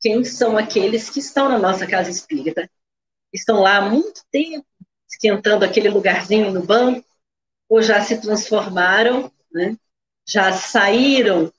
[0.00, 2.68] quem são aqueles que estão na nossa casa espírita.
[3.32, 4.66] Estão lá há muito tempo,
[5.08, 7.06] esquentando aquele lugarzinho no banco,
[7.68, 9.76] ou já se transformaram, né?
[10.26, 11.52] já saíram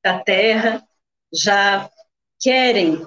[0.00, 0.86] da terra,
[1.32, 1.90] já
[2.40, 3.04] querem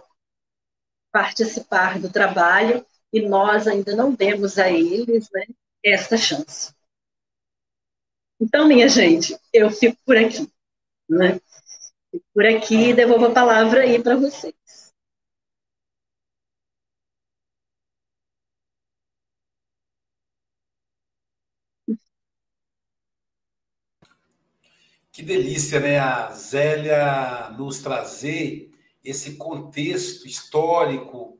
[1.10, 5.46] participar do trabalho e nós ainda não demos a eles né,
[6.18, 6.74] chance.
[8.40, 10.48] Então, minha gente, eu fico por aqui.
[11.10, 11.40] Né?
[12.12, 14.54] Fico por aqui e devolvo a palavra aí para vocês.
[25.12, 26.00] Que delícia, né?
[26.00, 28.72] A Zélia nos trazer
[29.04, 31.38] esse contexto histórico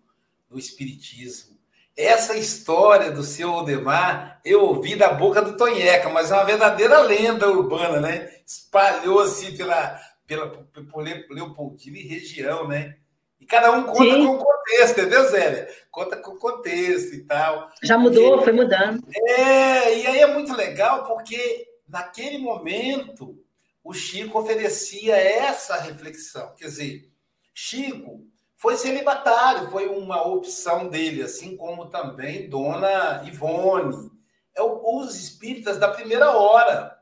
[0.50, 1.59] do Espiritismo.
[2.00, 7.02] Essa história do seu Odemar eu ouvi da boca do Tonheca, mas é uma verdadeira
[7.02, 8.30] lenda urbana, né?
[8.46, 10.48] Espalhou-se pela, pela,
[10.90, 12.96] por Leopoldina e região, né?
[13.38, 14.26] E cada um conta Sim.
[14.26, 15.68] com o contexto, entendeu, Zélia?
[15.92, 17.70] Conta com o contexto e tal.
[17.84, 19.04] Já mudou, foi mudando.
[19.14, 23.44] É, e aí é muito legal porque naquele momento
[23.84, 26.56] o Chico oferecia essa reflexão.
[26.56, 27.12] Quer dizer,
[27.54, 28.26] Chico
[28.60, 34.12] foi celibatário, foi uma opção dele, assim como também Dona Ivone.
[34.54, 37.00] É os espíritas da primeira hora.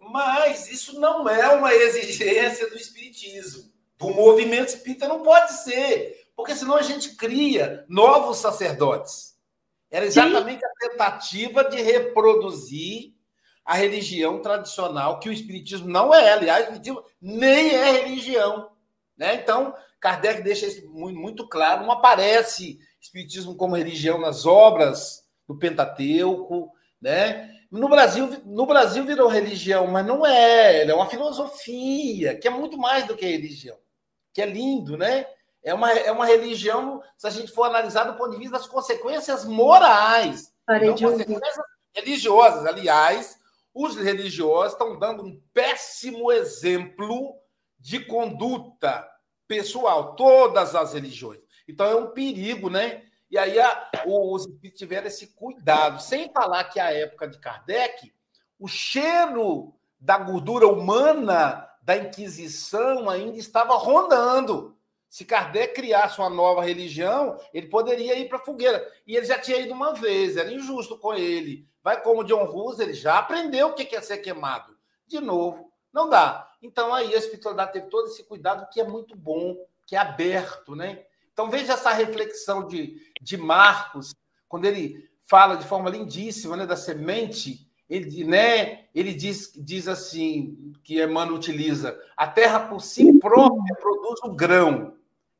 [0.00, 3.70] Mas isso não é uma exigência do espiritismo.
[3.96, 9.38] Do movimento espírita não pode ser, porque senão a gente cria novos sacerdotes.
[9.88, 10.66] Era exatamente Sim.
[10.66, 13.14] a tentativa de reproduzir
[13.64, 16.32] a religião tradicional, que o Espiritismo não é.
[16.32, 18.72] Aliás, o Espiritismo nem é religião.
[19.16, 19.34] Né?
[19.34, 21.82] Então, Kardec deixa isso muito claro.
[21.82, 26.70] Não aparece Espiritismo como religião nas obras do Pentateuco.
[27.00, 27.50] Né?
[27.70, 30.86] No Brasil, no Brasil virou religião, mas não é.
[30.86, 33.78] É uma filosofia, que é muito mais do que religião.
[34.32, 35.26] Que é lindo, né?
[35.62, 38.66] É uma, é uma religião, se a gente for analisar do ponto de vista das
[38.66, 40.52] consequências morais.
[40.68, 42.66] Não consequências religiosas.
[42.66, 43.38] Aliás,
[43.74, 47.34] os religiosos estão dando um péssimo exemplo
[47.78, 49.06] de conduta
[49.50, 51.40] pessoal, todas as religiões.
[51.66, 53.02] Então é um perigo, né?
[53.28, 58.14] E aí a, os espíritos tiveram esse cuidado, sem falar que a época de Kardec,
[58.60, 64.76] o cheiro da gordura humana da Inquisição ainda estava rondando.
[65.08, 68.86] Se Kardec criasse uma nova religião, ele poderia ir para a fogueira.
[69.04, 71.68] E ele já tinha ido uma vez, era injusto com ele.
[71.82, 74.76] Vai como John Hus, ele já aprendeu o que é ser queimado.
[75.08, 76.49] De novo, não dá.
[76.62, 79.56] Então aí a espiritualidade teve todo esse cuidado que é muito bom,
[79.86, 81.04] que é aberto, né?
[81.32, 84.14] Então veja essa reflexão de, de Marcos,
[84.48, 90.72] quando ele fala de forma lindíssima né, da semente, ele, né, ele diz, diz assim,
[90.84, 94.96] que Emmanuel utiliza, a terra por si própria produz o grão.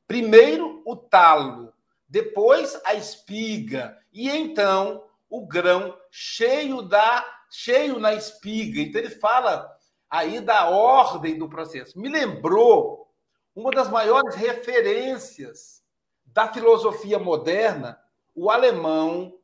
[0.06, 1.72] Primeiro o talo,
[2.08, 8.80] depois a espiga, e então o grão cheio da cheio na espiga.
[8.80, 9.76] Então ele fala
[10.10, 11.98] aí da ordem do processo.
[11.98, 13.08] Me lembrou
[13.54, 15.82] uma das maiores referências
[16.24, 17.98] da filosofia moderna,
[18.34, 19.38] o alemão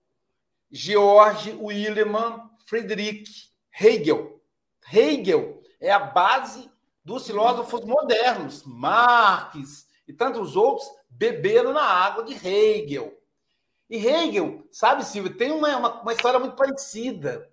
[0.70, 2.14] Georg Wilhelm
[2.66, 4.40] Friedrich Hegel.
[4.92, 6.70] Hegel é a base
[7.04, 13.16] dos filósofos modernos, Marx e tantos outros beberam na água de Hegel.
[13.88, 17.48] E Hegel, sabe, Silvio, tem uma, uma, uma história muito parecida.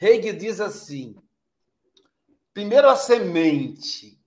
[0.00, 1.16] Hegel diz assim:
[2.56, 4.18] primeiro a semente.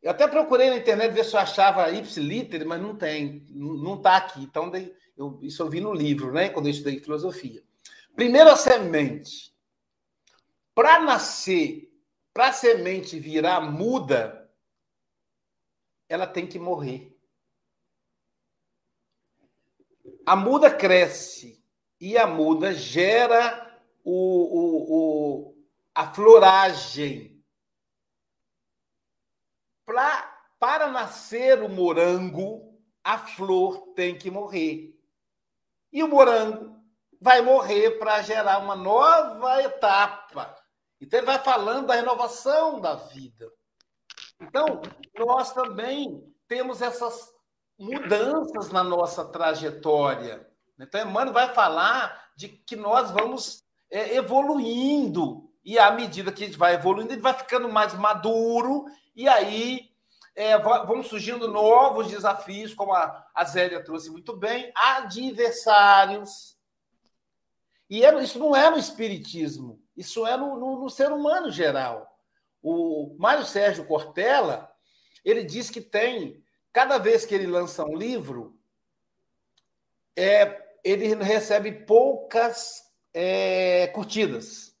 [0.00, 4.16] Eu até procurei na internet ver se eu achava ipsiliter, mas não tem, não está
[4.16, 4.42] aqui.
[4.42, 4.72] Então,
[5.14, 6.48] eu, isso eu vi no livro, né?
[6.48, 7.62] Quando eu estudei filosofia.
[8.14, 9.54] Primeiro a semente.
[10.74, 11.92] Para nascer,
[12.32, 14.50] para a semente virar muda,
[16.08, 17.14] ela tem que morrer.
[20.24, 21.62] A muda cresce
[22.00, 25.55] e a muda gera o, o, o
[25.96, 27.42] a floragem.
[29.86, 34.94] Pra, para nascer o morango, a flor tem que morrer.
[35.90, 36.84] E o morango
[37.18, 40.54] vai morrer para gerar uma nova etapa.
[41.00, 43.50] Então, ele vai falando da renovação da vida.
[44.38, 44.82] Então,
[45.16, 47.32] nós também temos essas
[47.78, 50.46] mudanças na nossa trajetória.
[50.78, 56.56] Então, Emmanuel vai falar de que nós vamos é, evoluindo, e à medida que gente
[56.56, 59.90] vai evoluindo, ele vai ficando mais maduro, e aí
[60.34, 66.56] é, vão surgindo novos desafios, como a, a Zélia trouxe muito bem, adversários.
[67.90, 72.18] E é, isso não é no espiritismo, isso é no, no, no ser humano geral.
[72.62, 74.70] O Mário Sérgio Cortella,
[75.24, 76.42] ele diz que tem
[76.76, 78.54] Cada vez que ele lança um livro,
[80.14, 82.82] é, ele recebe poucas
[83.14, 84.75] é, curtidas.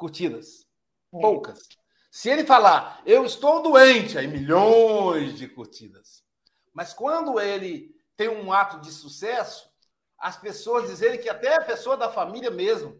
[0.00, 0.66] Curtidas.
[1.12, 1.20] É.
[1.20, 1.68] Poucas.
[2.10, 6.24] Se ele falar, eu estou doente, aí milhões de curtidas.
[6.72, 9.70] Mas quando ele tem um ato de sucesso,
[10.18, 12.98] as pessoas dizem que até a pessoa da família mesmo,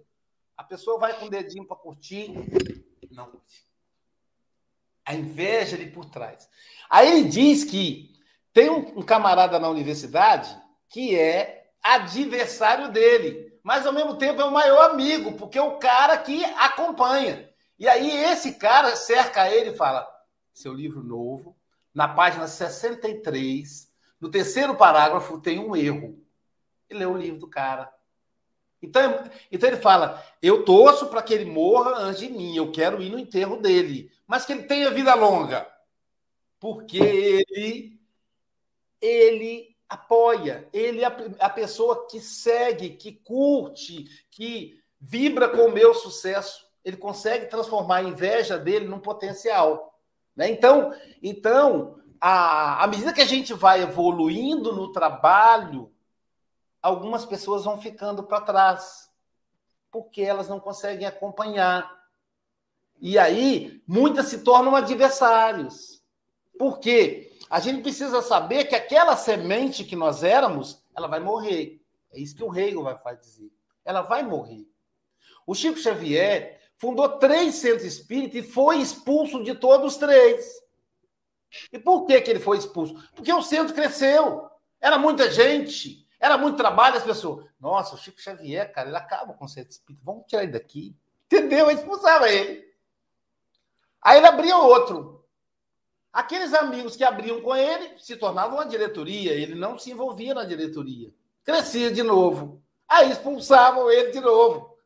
[0.58, 2.34] a pessoa vai com o dedinho para curtir,
[3.10, 3.66] não curte.
[5.02, 6.48] A inveja ali por trás.
[6.90, 8.14] Aí ele diz que
[8.52, 10.54] tem um, um camarada na universidade
[10.90, 15.78] que é adversário dele, mas ao mesmo tempo é o maior amigo, porque é o
[15.78, 17.48] cara que acompanha.
[17.78, 20.08] E aí esse cara cerca ele e fala:
[20.52, 21.56] seu livro novo,
[21.94, 23.90] na página 63,
[24.20, 26.18] no terceiro parágrafo tem um erro.
[26.88, 27.92] Ele leu o livro do cara.
[28.82, 33.02] Então, então ele fala: eu torço para que ele morra antes de mim, eu quero
[33.02, 35.66] ir no enterro dele, mas que ele tenha vida longa
[36.60, 36.98] porque
[37.48, 37.98] ele
[39.00, 45.92] ele apoia, ele é a pessoa que segue, que curte, que vibra com o meu
[45.92, 46.64] sucesso.
[46.84, 49.98] Ele consegue transformar a inveja dele num potencial.
[50.36, 50.48] Né?
[50.48, 55.92] Então, então a, à medida que a gente vai evoluindo no trabalho,
[56.80, 59.10] algumas pessoas vão ficando para trás,
[59.90, 61.98] porque elas não conseguem acompanhar.
[63.00, 66.00] E aí, muitas se tornam adversários.
[66.56, 71.82] Porque a gente precisa saber que aquela semente que nós éramos, ela vai morrer.
[72.12, 73.50] É isso que o Hegel vai dizer.
[73.84, 74.64] Ela vai morrer.
[75.44, 80.62] O Chico Xavier fundou três centros espíritas e foi expulso de todos os três.
[81.72, 82.94] E por que, que ele foi expulso?
[83.16, 84.48] Porque o centro cresceu.
[84.80, 87.46] Era muita gente, era muito trabalho, as pessoas.
[87.58, 90.04] Nossa, o Chico Xavier, cara, ele acaba com o centro espírita.
[90.04, 90.96] Vamos tirar ele daqui.
[91.26, 91.68] Entendeu?
[91.68, 92.64] Ele expulsava ele.
[94.00, 95.19] Aí ele abria outro.
[96.12, 100.44] Aqueles amigos que abriam com ele se tornavam a diretoria, ele não se envolvia na
[100.44, 101.12] diretoria.
[101.44, 102.60] Crescia de novo.
[102.88, 104.76] Aí expulsavam ele de novo.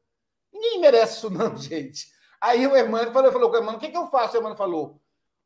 [0.52, 2.12] Ninguém merece isso, não, gente.
[2.38, 4.34] Aí o Emmanuel falou, falou com o Emmanuel, o que, que eu faço?
[4.34, 5.00] O Emmanuel falou: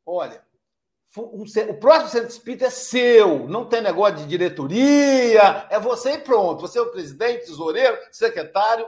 [0.05, 0.43] olha,
[1.17, 6.19] um, o próximo centro espírita é seu, não tem negócio de diretoria, é você e
[6.19, 6.59] pronto.
[6.59, 8.85] Você é o presidente, tesoureiro, secretário.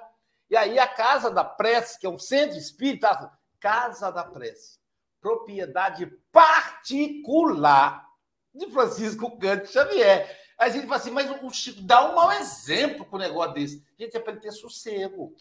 [0.50, 3.32] E aí a Casa da Prece, que é um centro espírita,
[3.62, 4.81] Casa da Prece
[5.22, 8.10] propriedade particular
[8.54, 10.40] de Francisco Cândido Xavier.
[10.58, 13.54] Aí a gente fala assim, mas o Chico dá um mau exemplo com um negócio
[13.54, 13.86] desse.
[13.98, 15.34] Gente, é para ele ter sossego.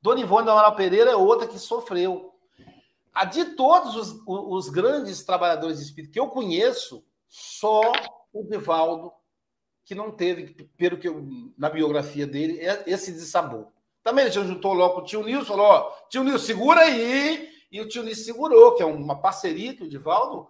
[0.00, 2.34] Dona Ivone da Amaral Pereira é outra que sofreu.
[3.12, 7.92] A de todos os, os grandes trabalhadores de espírito que eu conheço, Só
[8.32, 9.12] o Divaldo
[9.84, 11.26] que não teve, pelo que eu,
[11.58, 13.66] na biografia dele, é esse dissabor.
[14.02, 17.51] Também ele juntou logo com o tio Nilson, falou: ó, tio Nilson, segura aí.
[17.72, 20.46] E o tio Nilson segurou, que é uma parceria que o Divaldo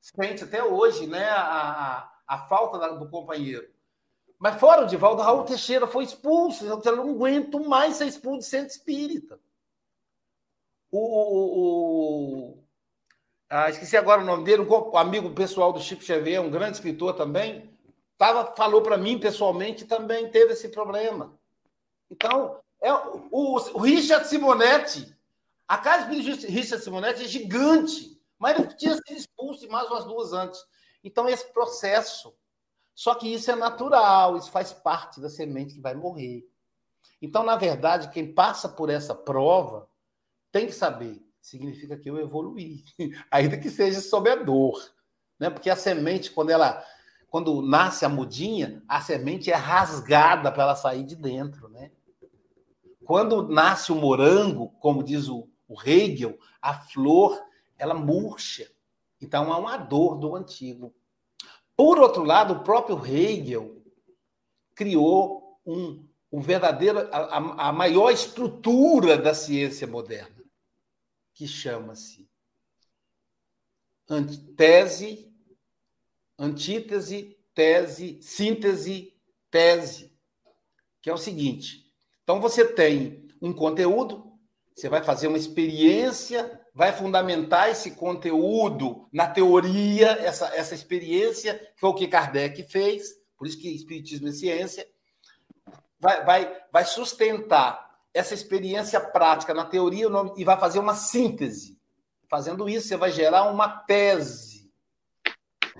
[0.00, 1.28] sente até hoje, né?
[1.28, 3.70] A, a, a falta do companheiro.
[4.38, 6.64] Mas fora o Divaldo, Raul Teixeira foi expulso.
[6.64, 9.38] Eu não aguento mais ser expulso de centro espírita.
[10.90, 12.58] O, o, o
[13.50, 17.12] ah, esqueci agora o nome dele, um amigo pessoal do Chico Xavier, um grande escritor
[17.12, 17.70] também,
[18.16, 21.38] tava, falou para mim pessoalmente também teve esse problema.
[22.10, 25.14] Então, é, o, o Richard Simonetti,
[25.66, 30.32] a casa de Richard Simonetti é gigante, mas ele tinha sido expulso mais umas duas
[30.32, 30.60] antes.
[31.02, 32.34] Então, esse processo.
[32.94, 36.46] Só que isso é natural, isso faz parte da semente que vai morrer.
[37.22, 39.88] Então, na verdade, quem passa por essa prova
[40.50, 42.84] tem que saber, significa que eu evoluí,
[43.30, 44.78] ainda que seja sob a dor.
[45.38, 45.48] Né?
[45.48, 46.84] Porque a semente, quando ela
[47.32, 51.90] quando nasce a mudinha, a semente é rasgada para ela sair de dentro, né?
[53.06, 57.40] Quando nasce o morango, como diz o, o Hegel, a flor
[57.78, 58.70] ela murcha.
[59.20, 60.94] Então há uma dor do antigo.
[61.76, 63.82] Por outro lado, o próprio Hegel
[64.74, 70.44] criou um, um verdadeiro a, a maior estrutura da ciência moderna,
[71.34, 72.30] que chama-se
[74.56, 75.32] tese,
[76.38, 79.16] antítese, tese, síntese,
[79.50, 80.12] tese,
[81.00, 81.90] que é o seguinte:
[82.22, 84.31] então você tem um conteúdo,
[84.74, 91.80] você vai fazer uma experiência, vai fundamentar esse conteúdo na teoria, essa, essa experiência, que
[91.80, 94.88] foi o que Kardec fez, por isso que Espiritismo é ciência,
[96.00, 100.06] vai, vai, vai sustentar essa experiência prática na teoria
[100.36, 101.78] e vai fazer uma síntese.
[102.28, 104.70] Fazendo isso, você vai gerar uma tese.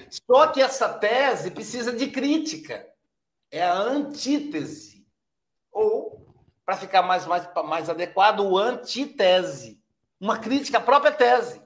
[0.09, 2.87] Só que essa tese precisa de crítica.
[3.51, 5.07] É a antítese.
[5.71, 6.22] Ou
[6.73, 9.79] para ficar mais, mais, mais adequado, o antitese.
[10.19, 11.61] Uma crítica à própria tese.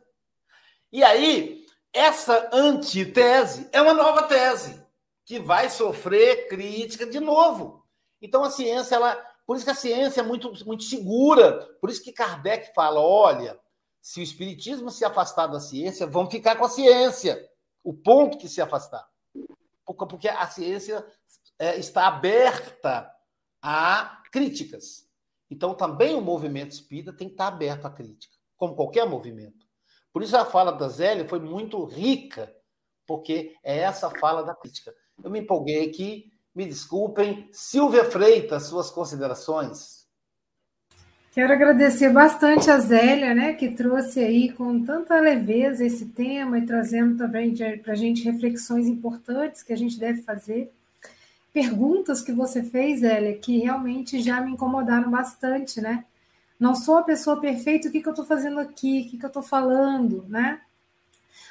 [0.90, 4.84] E aí, essa antitese é uma nova tese,
[5.24, 7.84] que vai sofrer crítica de novo.
[8.20, 9.14] Então, a ciência, ela,
[9.46, 11.52] por isso que a ciência é muito, muito segura.
[11.80, 13.58] Por isso que Kardec fala: olha,
[14.00, 17.48] se o espiritismo se afastar da ciência, vão ficar com a ciência.
[17.84, 19.06] O ponto que se afastar.
[19.84, 21.06] Porque a ciência
[21.60, 23.08] é, está aberta
[23.62, 25.08] a críticas.
[25.50, 29.64] Então, também o movimento espírita tem que estar aberto à crítica, como qualquer movimento.
[30.12, 32.54] Por isso, a fala da Zélia foi muito rica,
[33.06, 34.92] porque é essa fala da crítica.
[35.24, 37.48] Eu me empolguei aqui, me desculpem.
[37.50, 40.04] Silvia Freitas, suas considerações.
[41.32, 46.66] Quero agradecer bastante a Zélia, né, que trouxe aí com tanta leveza esse tema e
[46.66, 50.75] trazendo também para a gente reflexões importantes que a gente deve fazer
[51.56, 56.04] perguntas que você fez, Elia, que realmente já me incomodaram bastante, né?
[56.60, 59.24] Não sou a pessoa perfeita, o que, que eu estou fazendo aqui, o que, que
[59.24, 60.60] eu estou falando, né?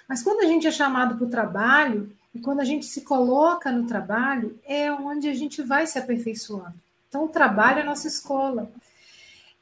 [0.08, 3.72] Mas quando a gente é chamado para o trabalho, e quando a gente se coloca
[3.72, 6.76] no trabalho, é onde a gente vai se aperfeiçoando.
[7.10, 8.72] Então, o trabalho é a nossa escola.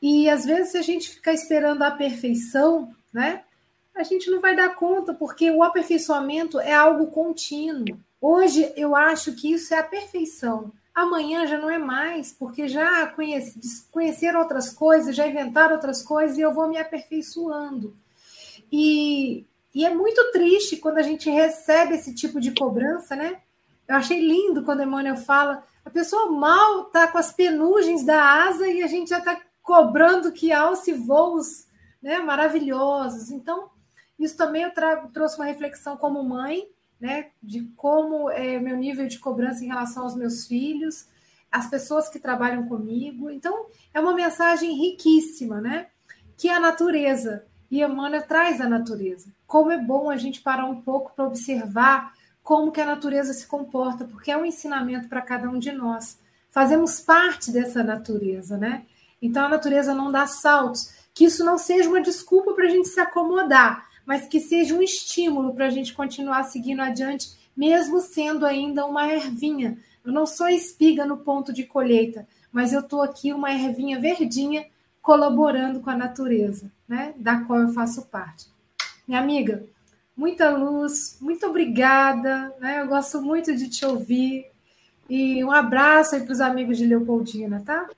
[0.01, 3.43] E às vezes, se a gente ficar esperando a perfeição, né?
[3.95, 7.97] A gente não vai dar conta, porque o aperfeiçoamento é algo contínuo.
[8.25, 10.71] Hoje eu acho que isso é a perfeição.
[10.95, 13.59] Amanhã já não é mais, porque já conheci,
[13.91, 17.93] conheceram outras coisas, já inventaram outras coisas e eu vou me aperfeiçoando.
[18.71, 19.45] E,
[19.75, 23.41] e é muito triste quando a gente recebe esse tipo de cobrança, né?
[23.85, 28.65] Eu achei lindo quando Emmanuel fala, a pessoa mal está com as penugens da asa
[28.69, 31.67] e a gente já está cobrando que alce voos
[32.01, 33.31] né, maravilhosos.
[33.31, 33.69] Então,
[34.17, 34.71] isso também eu
[35.11, 36.65] trouxe uma reflexão como mãe,
[37.03, 41.05] né, de como é meu nível de cobrança em relação aos meus filhos,
[41.51, 43.29] as pessoas que trabalham comigo.
[43.29, 45.87] Então, é uma mensagem riquíssima, né?
[46.37, 47.45] Que a natureza.
[47.69, 49.27] E Emmanuel traz a natureza.
[49.45, 53.47] Como é bom a gente parar um pouco para observar como que a natureza se
[53.47, 56.17] comporta, porque é um ensinamento para cada um de nós.
[56.49, 58.85] Fazemos parte dessa natureza, né?
[59.21, 60.93] Então a natureza não dá saltos.
[61.13, 64.81] Que isso não seja uma desculpa para a gente se acomodar, mas que seja um
[64.81, 69.77] estímulo para a gente continuar seguindo adiante, mesmo sendo ainda uma ervinha.
[70.03, 74.65] Eu não sou espiga no ponto de colheita, mas eu estou aqui uma ervinha verdinha
[75.01, 78.47] colaborando com a natureza, né, da qual eu faço parte.
[79.07, 79.65] Minha amiga,
[80.15, 82.81] muita luz, muito obrigada, né?
[82.81, 84.45] Eu gosto muito de te ouvir.
[85.09, 87.89] E um abraço aí para os amigos de Leopoldina, tá?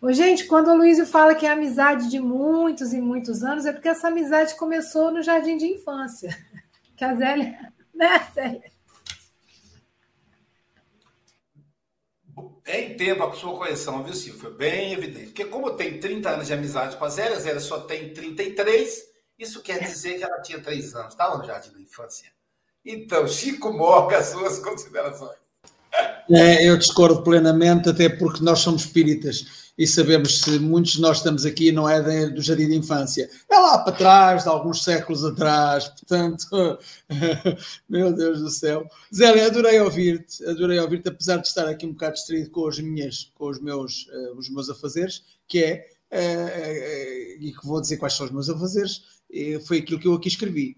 [0.00, 3.72] Ô, gente, quando o Luísio fala que é amizade de muitos e muitos anos, é
[3.72, 6.28] porque essa amizade começou no jardim de infância.
[6.96, 8.72] Que a Zélia Né, Célia?
[12.66, 14.40] Entendo a sua correção, viu, Silvio?
[14.40, 15.26] Foi bem evidente.
[15.26, 19.04] Porque como tem 30 anos de amizade com a Zélia, a Zélia só tem 33,
[19.38, 21.14] isso quer dizer que ela tinha 3 anos.
[21.14, 22.30] Estava tá no jardim da infância.
[22.84, 25.38] Então, Chico Morga, suas considerações.
[26.30, 31.18] É, eu discordo plenamente, até porque nós somos espíritas e sabemos se muitos de nós
[31.18, 34.82] estamos aqui não é de, do jardim de infância, é lá para trás, de alguns
[34.82, 36.78] séculos atrás, portanto,
[37.88, 38.84] meu Deus do céu.
[39.14, 43.30] Zélia, adorei ouvir-te, adorei ouvir-te, apesar de estar aqui um bocado distraído com as minhas,
[43.34, 47.98] com os meus, uh, os meus afazeres, que é, uh, uh, e que vou dizer
[47.98, 49.02] quais são os meus afazeres,
[49.66, 50.74] foi aquilo que eu aqui escrevi.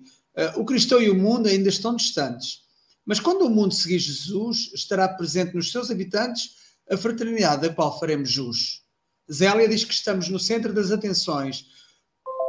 [0.56, 2.62] o cristão e o mundo ainda estão distantes,
[3.06, 6.56] mas quando o mundo seguir Jesus, estará presente nos seus habitantes
[6.90, 8.79] a fraternidade da qual faremos jus.
[9.32, 11.66] Zélia diz que estamos no centro das atenções.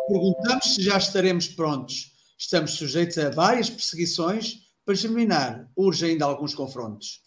[0.07, 2.11] Perguntamos se já estaremos prontos.
[2.37, 5.69] Estamos sujeitos a várias perseguições para germinar.
[5.75, 7.21] Urge ainda alguns confrontos.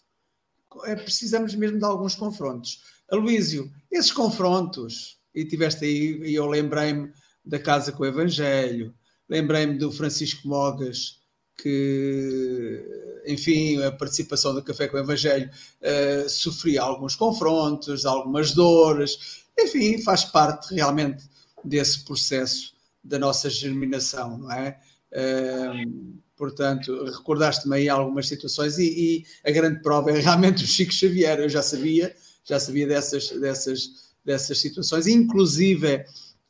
[0.83, 2.81] É, precisamos mesmo de alguns confrontos.
[3.09, 7.13] Aloísio, esses confrontos, e tiveste aí, e eu lembrei-me
[7.45, 8.93] da Casa com o Evangelho,
[9.29, 11.21] lembrei-me do Francisco Mogas,
[11.57, 12.83] que,
[13.25, 20.01] enfim, a participação do Café com o Evangelho uh, sofria alguns confrontos, algumas dores, enfim,
[20.01, 21.23] faz parte realmente
[21.63, 24.79] desse processo da nossa germinação, não é?
[25.11, 30.91] Uh, portanto, recordaste-me aí algumas situações e, e, a grande prova é realmente o Chico
[30.91, 31.39] Xavier.
[31.39, 33.89] Eu já sabia, já sabia dessas, dessas,
[34.23, 36.05] dessas situações, inclusive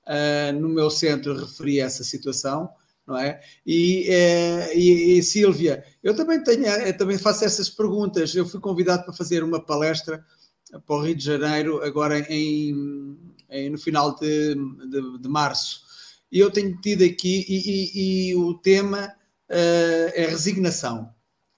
[0.08, 2.70] uh, no meu centro referi essa situação,
[3.06, 3.42] não é?
[3.66, 8.34] E, uh, e, e, Sílvia, eu também tenho, eu também faço essas perguntas.
[8.34, 10.26] Eu fui convidado para fazer uma palestra
[10.80, 13.18] para o Rio de Janeiro agora em,
[13.50, 15.82] em no final de, de, de, março.
[16.32, 19.08] E eu tenho tido aqui, e, e, e o tema
[19.50, 21.10] uh, é resignação.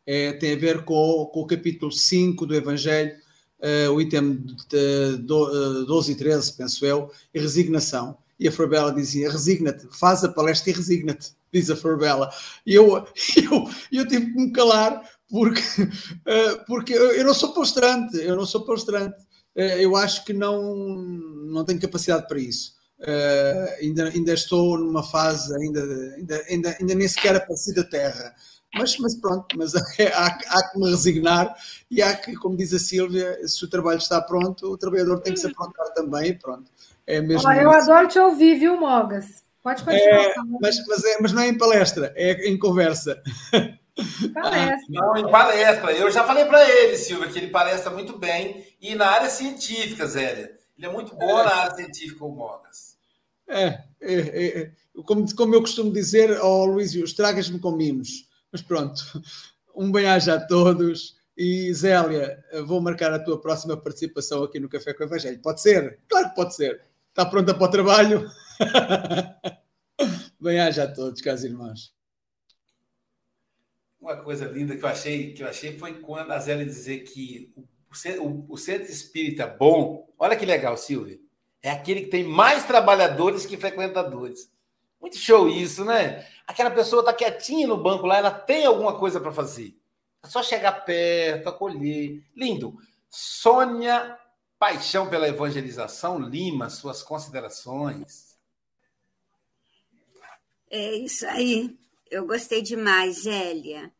[0.05, 3.13] É, tem a ver com, com o capítulo 5 do Evangelho,
[3.59, 4.37] uh, o item
[4.69, 8.17] de, de 12 e 13, penso eu, e resignação.
[8.39, 12.29] E a Forbela dizia: resigna-te, faz a palestra e resigna-te, diz a Forbela.
[12.65, 12.95] E eu,
[13.35, 18.45] eu, eu tive que me calar, porque, uh, porque eu não sou postrante, eu não
[18.45, 19.17] sou postrante.
[19.55, 22.75] Uh, eu acho que não, não tenho capacidade para isso.
[22.99, 25.81] Uh, ainda, ainda estou numa fase, ainda,
[26.15, 28.33] ainda, ainda, ainda nem sequer apareci da Terra.
[28.73, 29.73] Mas, mas pronto, mas
[30.13, 31.55] há, há que me resignar
[31.89, 35.33] e há que, como diz a Sílvia, se o trabalho está pronto, o trabalhador tem
[35.33, 36.69] que se aprontar também, pronto.
[37.05, 39.43] É mesmo eu adoro te ouvir, viu, Mogas?
[39.63, 40.21] Pode continuar.
[40.21, 43.21] É, mas, mas, é, mas não é em palestra, é em conversa.
[44.33, 44.85] Palestra.
[44.89, 45.91] Não, em palestra.
[45.91, 48.65] Eu já falei para ele, Silvia, que ele palestra muito bem.
[48.79, 50.55] E na área científica, Zélia.
[50.77, 51.43] Ele é muito bom é.
[51.43, 52.97] na área científica, o Mogas.
[53.47, 54.71] É, é, é, é,
[55.05, 58.27] como, como eu costumo dizer ao oh, Luísio, estragas-me com mimos.
[58.51, 59.01] Mas pronto,
[59.75, 61.17] um bem-aja a todos.
[61.35, 65.39] E Zélia, vou marcar a tua próxima participação aqui no Café com o Evangelho.
[65.39, 65.99] Pode ser?
[66.09, 66.81] Claro que pode ser.
[67.09, 68.29] Está pronta para o trabalho?
[70.41, 71.96] bem-aja a todos, caros irmãos.
[74.07, 77.51] Uma coisa linda que eu achei, que eu achei foi quando a Zélia dizer que
[77.57, 77.67] o,
[78.23, 81.19] o, o centro espírita bom, olha que legal, Silvia,
[81.61, 84.49] é aquele que tem mais trabalhadores que frequentadores.
[85.01, 86.25] Muito show isso, né?
[86.47, 89.77] Aquela pessoa está quietinha no banco lá, ela tem alguma coisa para fazer.
[90.23, 92.23] É só chegar perto, acolher.
[92.33, 92.77] Lindo.
[93.09, 94.17] Sônia
[94.57, 98.37] Paixão pela Evangelização Lima, suas considerações.
[100.71, 101.77] É isso aí.
[102.09, 103.91] Eu gostei demais, Zélia.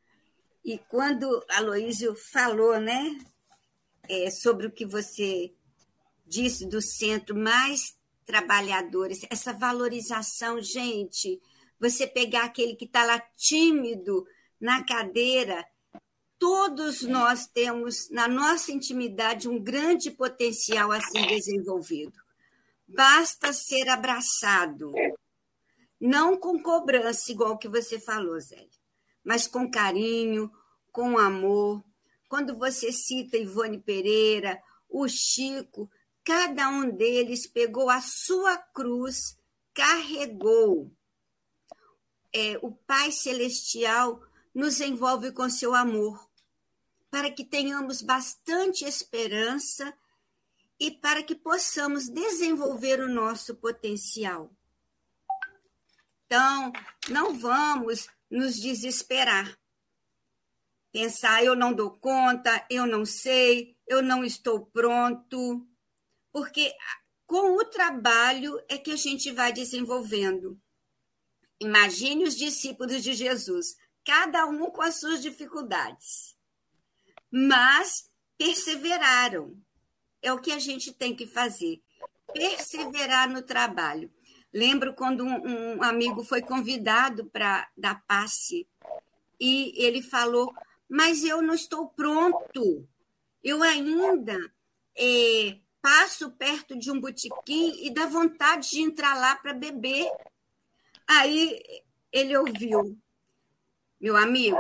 [0.68, 3.18] E quando Aloísio falou, né,
[4.10, 5.54] é, sobre o que você
[6.26, 7.96] disse do centro, mais
[8.26, 11.42] trabalhadores, essa valorização, gente,
[11.80, 14.28] você pegar aquele que está lá tímido
[14.60, 15.66] na cadeira,
[16.38, 22.20] todos nós temos na nossa intimidade um grande potencial a ser desenvolvido.
[22.86, 24.92] Basta ser abraçado,
[25.98, 28.68] não com cobrança, igual que você falou, Zé,
[29.28, 30.50] mas com carinho,
[30.90, 31.84] com amor.
[32.30, 34.58] Quando você cita Ivone Pereira,
[34.90, 35.92] o Chico,
[36.24, 39.38] cada um deles pegou a sua cruz,
[39.74, 40.90] carregou.
[42.32, 44.24] É, o Pai Celestial
[44.56, 46.26] nos envolve com seu amor,
[47.12, 49.94] para que tenhamos bastante esperança
[50.80, 54.50] e para que possamos desenvolver o nosso potencial.
[56.26, 56.72] Então,
[57.10, 59.58] não vamos nos desesperar
[60.98, 65.64] pensar eu não dou conta, eu não sei, eu não estou pronto,
[66.32, 66.74] porque
[67.28, 70.60] com o trabalho é que a gente vai desenvolvendo.
[71.60, 76.36] Imagine os discípulos de Jesus, cada um com as suas dificuldades.
[77.30, 79.56] Mas perseveraram.
[80.20, 81.80] É o que a gente tem que fazer.
[82.34, 84.12] Perseverar no trabalho.
[84.58, 88.68] Lembro quando um, um amigo foi convidado para dar passe
[89.40, 90.52] e ele falou:
[90.90, 92.84] Mas eu não estou pronto.
[93.44, 94.36] Eu ainda
[94.98, 100.10] é, passo perto de um botequim e dá vontade de entrar lá para beber.
[101.08, 101.62] Aí
[102.12, 102.98] ele ouviu:
[104.02, 104.58] Meu amigo,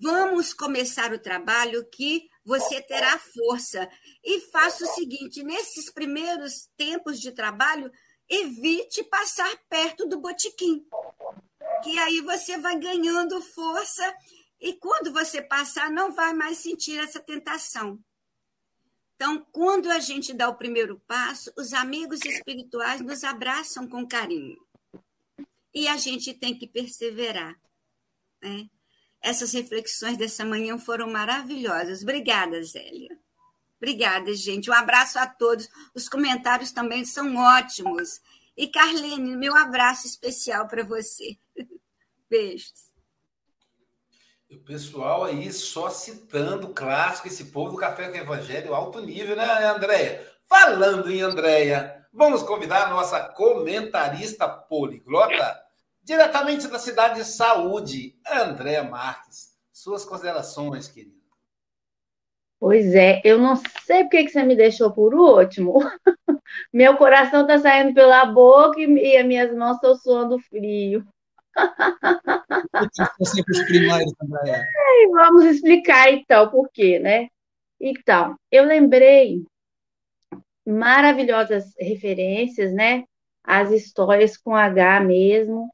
[0.00, 3.90] vamos começar o trabalho que você terá força.
[4.22, 7.90] E faça o seguinte: nesses primeiros tempos de trabalho,
[8.30, 10.86] evite passar perto do botequim,
[11.82, 14.16] que aí você vai ganhando força
[14.60, 17.98] e quando você passar, não vai mais sentir essa tentação.
[19.14, 24.58] Então, quando a gente dá o primeiro passo, os amigos espirituais nos abraçam com carinho.
[25.74, 27.58] E a gente tem que perseverar.
[28.42, 28.68] Né?
[29.20, 32.02] Essas reflexões dessa manhã foram maravilhosas.
[32.02, 33.19] Obrigada, Zélia.
[33.80, 34.70] Obrigada, gente.
[34.70, 35.68] Um abraço a todos.
[35.94, 38.20] Os comentários também são ótimos.
[38.54, 41.38] E, Carlene, meu abraço especial para você.
[42.28, 42.90] Beijos.
[44.50, 49.44] O pessoal aí só citando clássico, esse povo do Café com Evangelho, alto nível, né,
[49.64, 50.28] Andréia?
[50.46, 55.58] Falando em Andréia, vamos convidar a nossa comentarista poliglota,
[56.02, 59.56] diretamente da cidade de Saúde, Andréia Marques.
[59.72, 61.19] Suas considerações, querida.
[62.60, 63.56] Pois é, eu não
[63.86, 65.78] sei por que você me deixou por último.
[66.70, 71.02] Meu coração está saindo pela boca e, as minhas mãos estão suando frio.
[73.24, 74.66] Sempre os primeiros, Andréia.
[75.10, 77.28] Vamos explicar então por quê, né?
[77.80, 79.42] Então, eu lembrei
[80.66, 83.04] maravilhosas referências, né?
[83.42, 85.66] As histórias com H mesmo,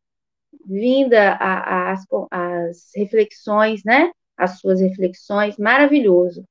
[0.64, 4.12] linda a, a, as, as reflexões, né?
[4.36, 6.46] As suas reflexões, maravilhoso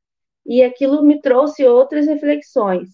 [0.45, 2.89] e aquilo me trouxe outras reflexões.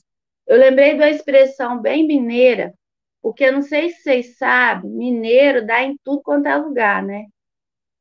[0.47, 2.73] Eu lembrei uma expressão bem mineira,
[3.21, 7.25] porque eu não sei se vocês sabem, mineiro dá em tudo quanto é lugar, né?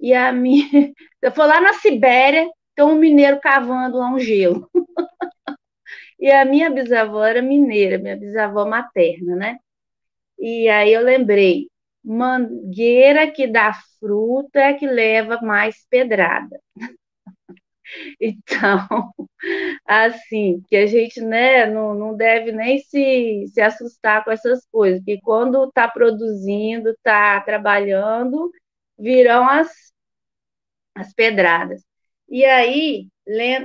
[0.01, 0.67] E a minha.
[1.23, 4.69] Eu fui lá na Sibéria, tem um mineiro cavando lá um gelo.
[6.19, 9.57] e a minha bisavó era mineira, minha bisavó materna, né?
[10.39, 11.69] E aí eu lembrei,
[12.05, 16.61] mangueira que dá fruta é que leva mais pedrada.
[18.21, 19.13] Então,
[19.87, 25.01] assim, que a gente né, não, não deve nem se, se assustar com essas coisas,
[25.01, 28.51] porque quando está produzindo, está trabalhando,
[28.99, 29.71] virão as,
[30.95, 31.83] as pedradas.
[32.29, 33.09] E aí,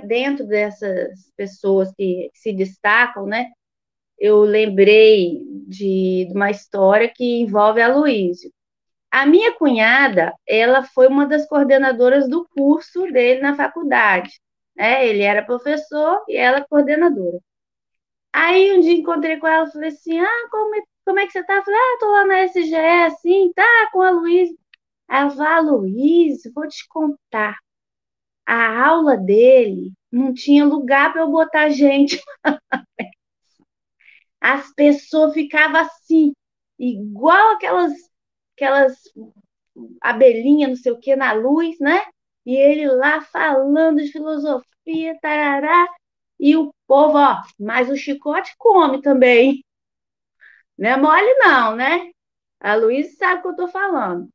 [0.08, 3.52] dentro dessas pessoas que se destacam, né,
[4.18, 8.52] eu lembrei de, de uma história que envolve a Luísio.
[9.12, 14.40] A minha cunhada, ela foi uma das coordenadoras do curso dele na faculdade.
[14.76, 15.08] Né?
[15.08, 17.40] Ele era professor e ela coordenadora.
[18.34, 21.44] Aí um dia encontrei com ela falei assim: Ah, como é, como é que você
[21.44, 21.64] tá?
[21.64, 22.76] Falei, ah, tô lá na SGE,
[23.06, 24.56] assim, tá, com a Luísa.
[25.10, 27.58] Ela falou, ah, Luiz, vou te contar.
[28.46, 32.22] A aula dele não tinha lugar para eu botar gente.
[34.42, 36.34] As pessoas ficavam assim,
[36.80, 37.94] igual aquelas
[38.56, 38.98] aquelas
[40.02, 42.02] abelhinhas, não sei o que, na luz, né?
[42.46, 45.88] E ele lá falando de filosofia, tarará,
[46.40, 49.64] e o povo, ó, mas o chicote come também.
[50.78, 52.12] Não é mole, não, né?
[52.60, 54.30] A Luísa sabe o que eu tô falando.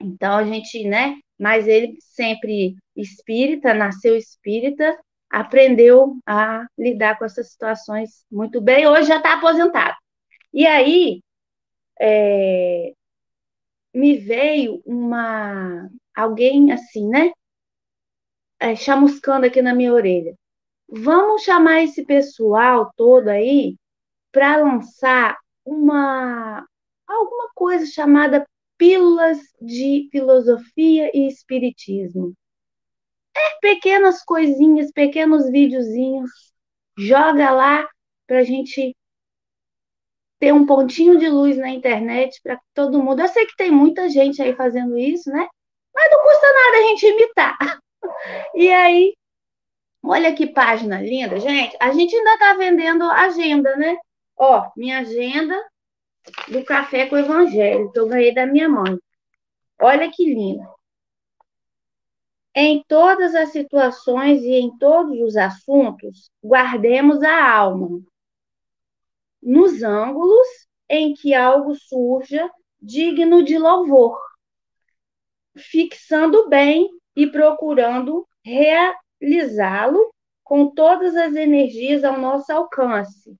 [0.00, 1.18] Então a gente, né?
[1.38, 4.98] Mas ele sempre espírita, nasceu espírita,
[5.30, 8.86] aprendeu a lidar com essas situações muito bem.
[8.86, 9.96] Hoje já está aposentado.
[10.52, 11.22] E aí,
[12.00, 12.92] é,
[13.94, 17.32] me veio uma alguém assim, né?
[18.58, 20.34] É, chamuscando aqui na minha orelha.
[20.88, 23.76] Vamos chamar esse pessoal todo aí
[24.32, 26.66] para lançar uma
[27.06, 32.34] alguma coisa chamada Pílulas de Filosofia e Espiritismo.
[33.36, 36.30] É pequenas coisinhas, pequenos videozinhos.
[36.98, 37.88] Joga lá
[38.26, 38.94] para a gente
[40.40, 43.20] ter um pontinho de luz na internet para todo mundo.
[43.20, 45.46] Eu sei que tem muita gente aí fazendo isso, né?
[45.94, 47.58] Mas não custa nada a gente imitar.
[48.54, 49.14] E aí,
[50.02, 51.76] olha que página linda, gente.
[51.78, 53.96] A gente ainda está vendendo agenda, né?
[54.36, 55.54] Ó, minha agenda
[56.48, 58.98] do Café com o Evangelho, que eu ganhei da minha mãe.
[59.80, 60.66] Olha que lindo.
[62.54, 68.00] Em todas as situações e em todos os assuntos, guardemos a alma,
[69.42, 70.46] nos ângulos
[70.88, 74.18] em que algo surja digno de louvor.
[75.56, 80.12] fixando bem e procurando realizá-lo
[80.44, 83.36] com todas as energias ao nosso alcance.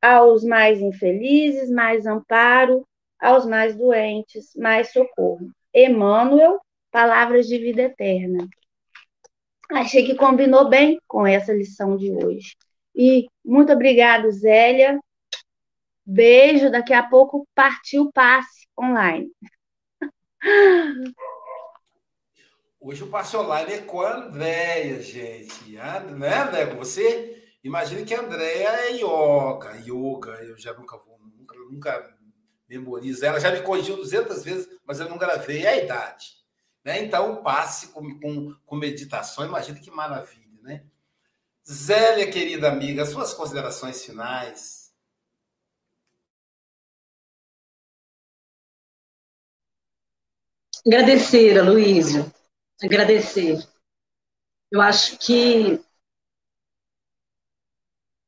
[0.00, 2.86] Aos mais infelizes, mais amparo,
[3.18, 5.50] aos mais doentes, mais socorro.
[5.74, 8.46] Emmanuel, Palavras de Vida Eterna.
[9.70, 12.54] Achei que combinou bem com essa lição de hoje.
[13.00, 14.98] E muito obrigada, Zélia.
[16.04, 16.68] Beijo.
[16.68, 19.30] Daqui a pouco partiu passe online.
[22.80, 25.70] Hoje o passe online é com a Andréia, gente.
[25.70, 26.66] Né, André?
[26.74, 27.40] Você?
[27.62, 30.32] Imagina que a Andréia é yoga, yoga.
[30.42, 32.18] Eu já nunca vou, nunca, nunca
[32.68, 33.24] memorizo.
[33.24, 35.64] Ela já me corrigiu 200 vezes, mas eu não gravei.
[35.64, 36.32] É a idade.
[36.84, 37.00] Né?
[37.04, 39.44] Então, passe com, com, com meditação.
[39.44, 40.84] Imagina que maravilha, né?
[41.70, 44.90] Zélia, querida amiga, suas considerações finais.
[50.86, 52.32] Agradecer, Aloysio.
[52.82, 53.58] Agradecer.
[54.72, 55.78] Eu acho que.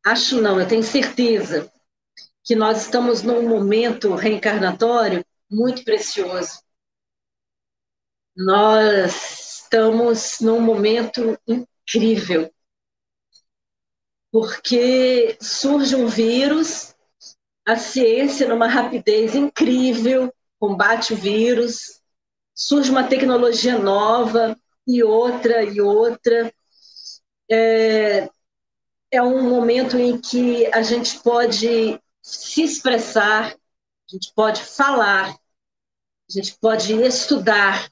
[0.04, 1.72] Acho não, eu tenho certeza
[2.44, 6.62] que nós estamos num momento reencarnatório muito precioso.
[8.36, 12.52] Nós estamos num momento incrível
[14.30, 16.94] porque surge um vírus,
[17.66, 22.00] a ciência, numa rapidez incrível, combate o vírus,
[22.54, 24.56] surge uma tecnologia nova
[24.86, 26.52] e outra e outra.
[27.50, 28.28] É,
[29.10, 36.32] é um momento em que a gente pode se expressar, a gente pode falar, a
[36.32, 37.90] gente pode estudar.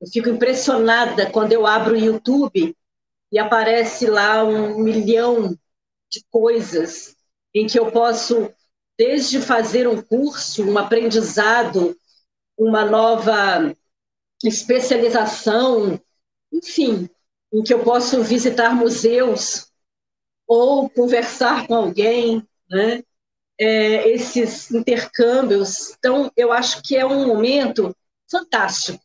[0.00, 2.76] Eu fico impressionada quando eu abro o YouTube
[3.32, 5.56] e aparece lá um milhão
[6.12, 7.16] de coisas
[7.54, 8.52] em que eu posso,
[8.98, 11.96] desde fazer um curso, um aprendizado,
[12.56, 13.74] uma nova
[14.44, 16.00] especialização,
[16.52, 17.08] enfim,
[17.52, 19.70] em que eu posso visitar museus
[20.46, 23.02] ou conversar com alguém, né?
[23.58, 25.90] É, esses intercâmbios.
[25.98, 27.94] Então, eu acho que é um momento
[28.30, 29.04] fantástico,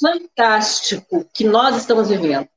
[0.00, 2.48] fantástico que nós estamos vivendo.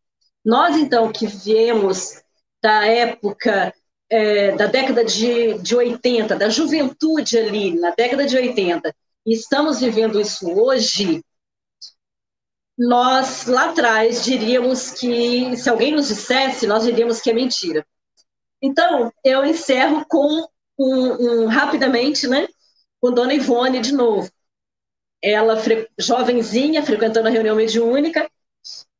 [0.45, 2.21] Nós, então, que viemos
[2.61, 3.73] da época
[4.13, 8.95] é, da década de, de 80, da juventude ali, na década de 80,
[9.25, 11.23] e estamos vivendo isso hoje,
[12.77, 17.83] nós lá atrás diríamos que, se alguém nos dissesse, nós diríamos que é mentira.
[18.61, 20.47] Então, eu encerro com
[20.77, 22.47] um, um rapidamente, né,
[23.01, 24.29] com Dona Ivone de novo.
[25.23, 25.57] Ela,
[25.97, 28.29] jovenzinha, frequentando a reunião mediúnica,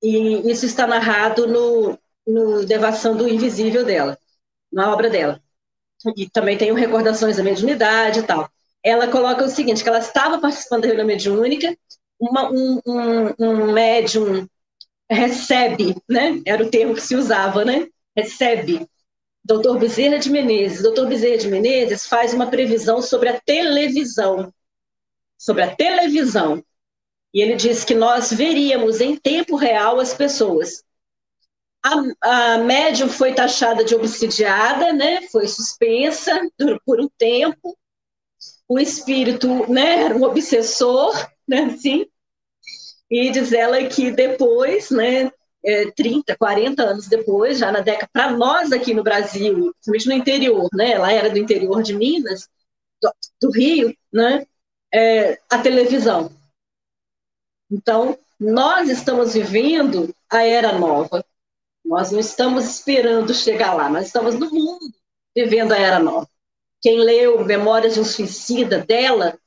[0.02, 4.18] e isso está narrado no, no Devação do Invisível dela
[4.74, 5.42] na obra dela.
[6.18, 8.50] E também tem Recordações da Mediunidade e tal.
[8.84, 11.78] Ela coloca o seguinte, que ela estava participando da reunião mediúnica,
[12.20, 14.48] uma, um, um, um médium
[15.10, 16.42] recebe, né?
[16.46, 17.88] Era o termo que se usava, né?
[18.16, 18.88] Recebe.
[19.44, 20.82] Doutor Bezerra de Menezes.
[20.82, 24.54] Doutor Bezerra de Menezes faz uma previsão sobre a televisão.
[25.38, 26.64] Sobre a televisão.
[27.34, 30.84] E ele diz que nós veríamos em tempo real as pessoas.
[31.84, 35.22] A, a médium foi taxada de obsidiada, né?
[35.28, 36.32] Foi suspensa
[36.86, 37.78] por um tempo.
[38.68, 40.04] O espírito, né?
[40.06, 41.14] Era um obsessor,
[41.48, 41.66] né?
[41.66, 42.06] Assim.
[43.10, 45.32] E diz ela que depois, né?
[45.66, 50.14] É, 30, 40 anos depois, já na década, para nós aqui no Brasil, principalmente no
[50.14, 50.92] interior, né?
[50.92, 52.50] Ela era do interior de Minas,
[53.02, 54.46] do, do Rio, né?
[54.94, 56.32] É, a televisão.
[57.72, 61.26] Então, nós estamos vivendo a era nova.
[61.84, 64.94] Nós não estamos esperando chegar lá, nós estamos no mundo
[65.36, 66.28] vivendo a era nova.
[66.82, 69.38] Quem leu Memórias de um Suicida dela,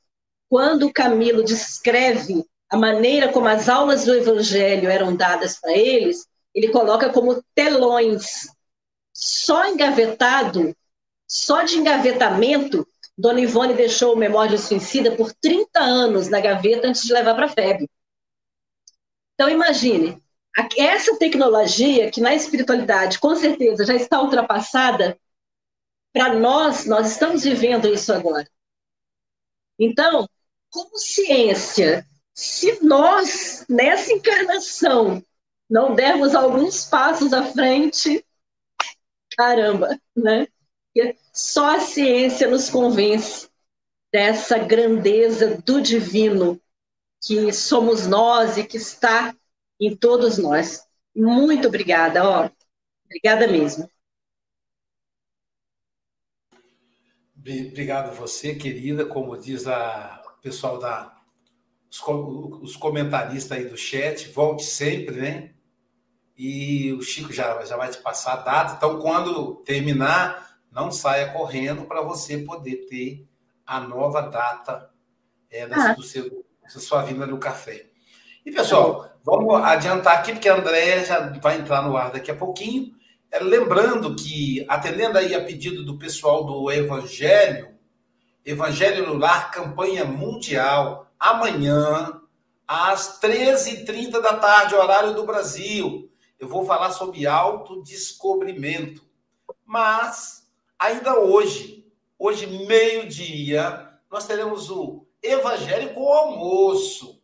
[0.49, 6.69] quando Camilo descreve a maneira como as aulas do Evangelho eram dadas para eles, ele
[6.69, 8.47] coloca como telões,
[9.13, 10.75] só engavetado,
[11.27, 12.87] só de engavetamento.
[13.17, 17.35] Dona Ivone deixou o Memória de Suicida por 30 anos na gaveta antes de levar
[17.35, 17.89] para a FEB.
[19.33, 20.21] Então, imagine,
[20.77, 25.17] essa tecnologia, que na espiritualidade com certeza já está ultrapassada,
[26.11, 28.49] para nós, nós estamos vivendo isso agora.
[29.77, 30.27] Então,
[30.71, 35.23] como ciência, se nós, nessa encarnação,
[35.69, 38.25] não dermos alguns passos à frente,
[39.37, 40.47] caramba, né?
[41.31, 43.47] Só a ciência nos convence
[44.11, 46.59] dessa grandeza do divino
[47.21, 49.35] que somos nós e que está
[49.79, 50.85] em todos nós.
[51.15, 52.49] Muito obrigada, ó.
[53.05, 53.89] Obrigada mesmo.
[57.35, 59.05] Obrigado você, querida.
[59.05, 61.17] Como diz a, o pessoal da
[62.61, 65.53] os, comentaristas aí do chat, volte sempre, né?
[66.37, 68.73] E o Chico já, já vai te passar a data.
[68.75, 73.27] Então, quando terminar, não saia correndo para você poder ter
[73.65, 74.91] a nova data
[75.49, 75.93] é, ah.
[75.93, 77.87] do seu, da sua vinda no café.
[78.45, 82.35] E, pessoal, vamos adiantar aqui, porque a Andréia já vai entrar no ar daqui a
[82.35, 82.95] pouquinho.
[83.29, 87.75] É, lembrando que, atendendo aí a pedido do pessoal do Evangelho,
[88.45, 92.21] Evangelho no Lar, campanha mundial, amanhã,
[92.65, 96.09] às 13h30 da tarde, horário do Brasil.
[96.39, 99.03] Eu vou falar sobre autodescobrimento.
[99.65, 100.47] Mas,
[100.79, 101.85] ainda hoje,
[102.17, 107.16] hoje, meio-dia, nós teremos o Evangelho com almoço.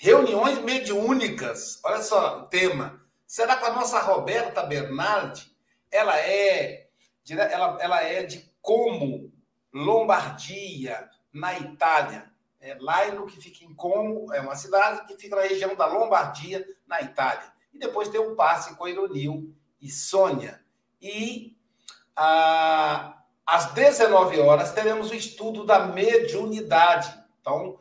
[0.00, 1.80] Reuniões mediúnicas.
[1.84, 3.02] Olha só o tema.
[3.26, 5.52] Será que a nossa Roberta Bernardi,
[5.90, 6.88] ela é,
[7.28, 9.32] ela, ela é de como
[9.74, 12.30] Lombardia, na Itália.
[12.60, 16.64] É Laino, que fica em Como, é uma cidade que fica na região da Lombardia,
[16.86, 17.52] na Itália.
[17.72, 20.60] E depois tem um passe com Ironil e Sônia.
[21.02, 21.56] E
[23.44, 27.12] às 19 horas teremos o estudo da mediunidade.
[27.40, 27.78] Então,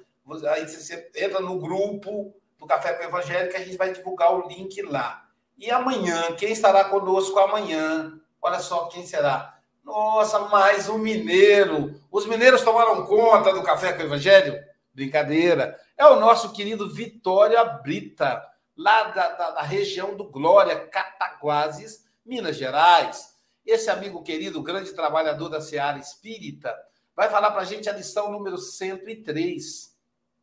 [0.49, 4.33] aí você entra no grupo do Café com o Evangelho que a gente vai divulgar
[4.33, 5.25] o link lá.
[5.57, 8.19] E amanhã, quem estará conosco amanhã?
[8.41, 9.57] Olha só quem será.
[9.83, 11.99] Nossa, mais um mineiro.
[12.11, 14.61] Os mineiros tomaram conta do Café com o Evangelho?
[14.93, 15.79] Brincadeira.
[15.97, 22.57] É o nosso querido Vitória Brita, lá da, da, da região do Glória, Cataguases, Minas
[22.57, 23.33] Gerais.
[23.65, 26.75] Esse amigo querido, grande trabalhador da Seara Espírita,
[27.15, 29.96] vai falar para a gente a lição número 103.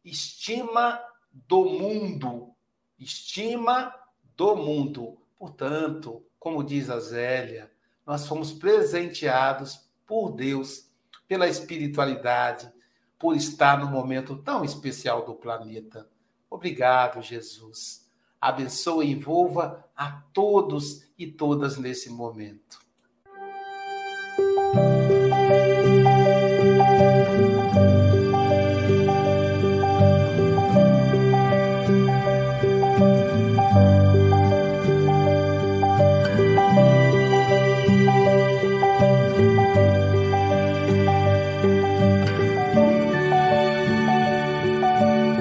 [0.04, 1.00] Estima
[1.32, 2.54] do mundo.
[2.98, 3.94] Estima
[4.36, 5.18] do mundo.
[5.38, 7.72] Portanto, como diz a Zélia,
[8.06, 10.90] nós fomos presenteados por Deus,
[11.26, 12.70] pela espiritualidade,
[13.18, 16.06] por estar no momento tão especial do planeta.
[16.50, 18.06] Obrigado, Jesus.
[18.40, 22.84] Abençoe e envolva a todos e todas nesse momento.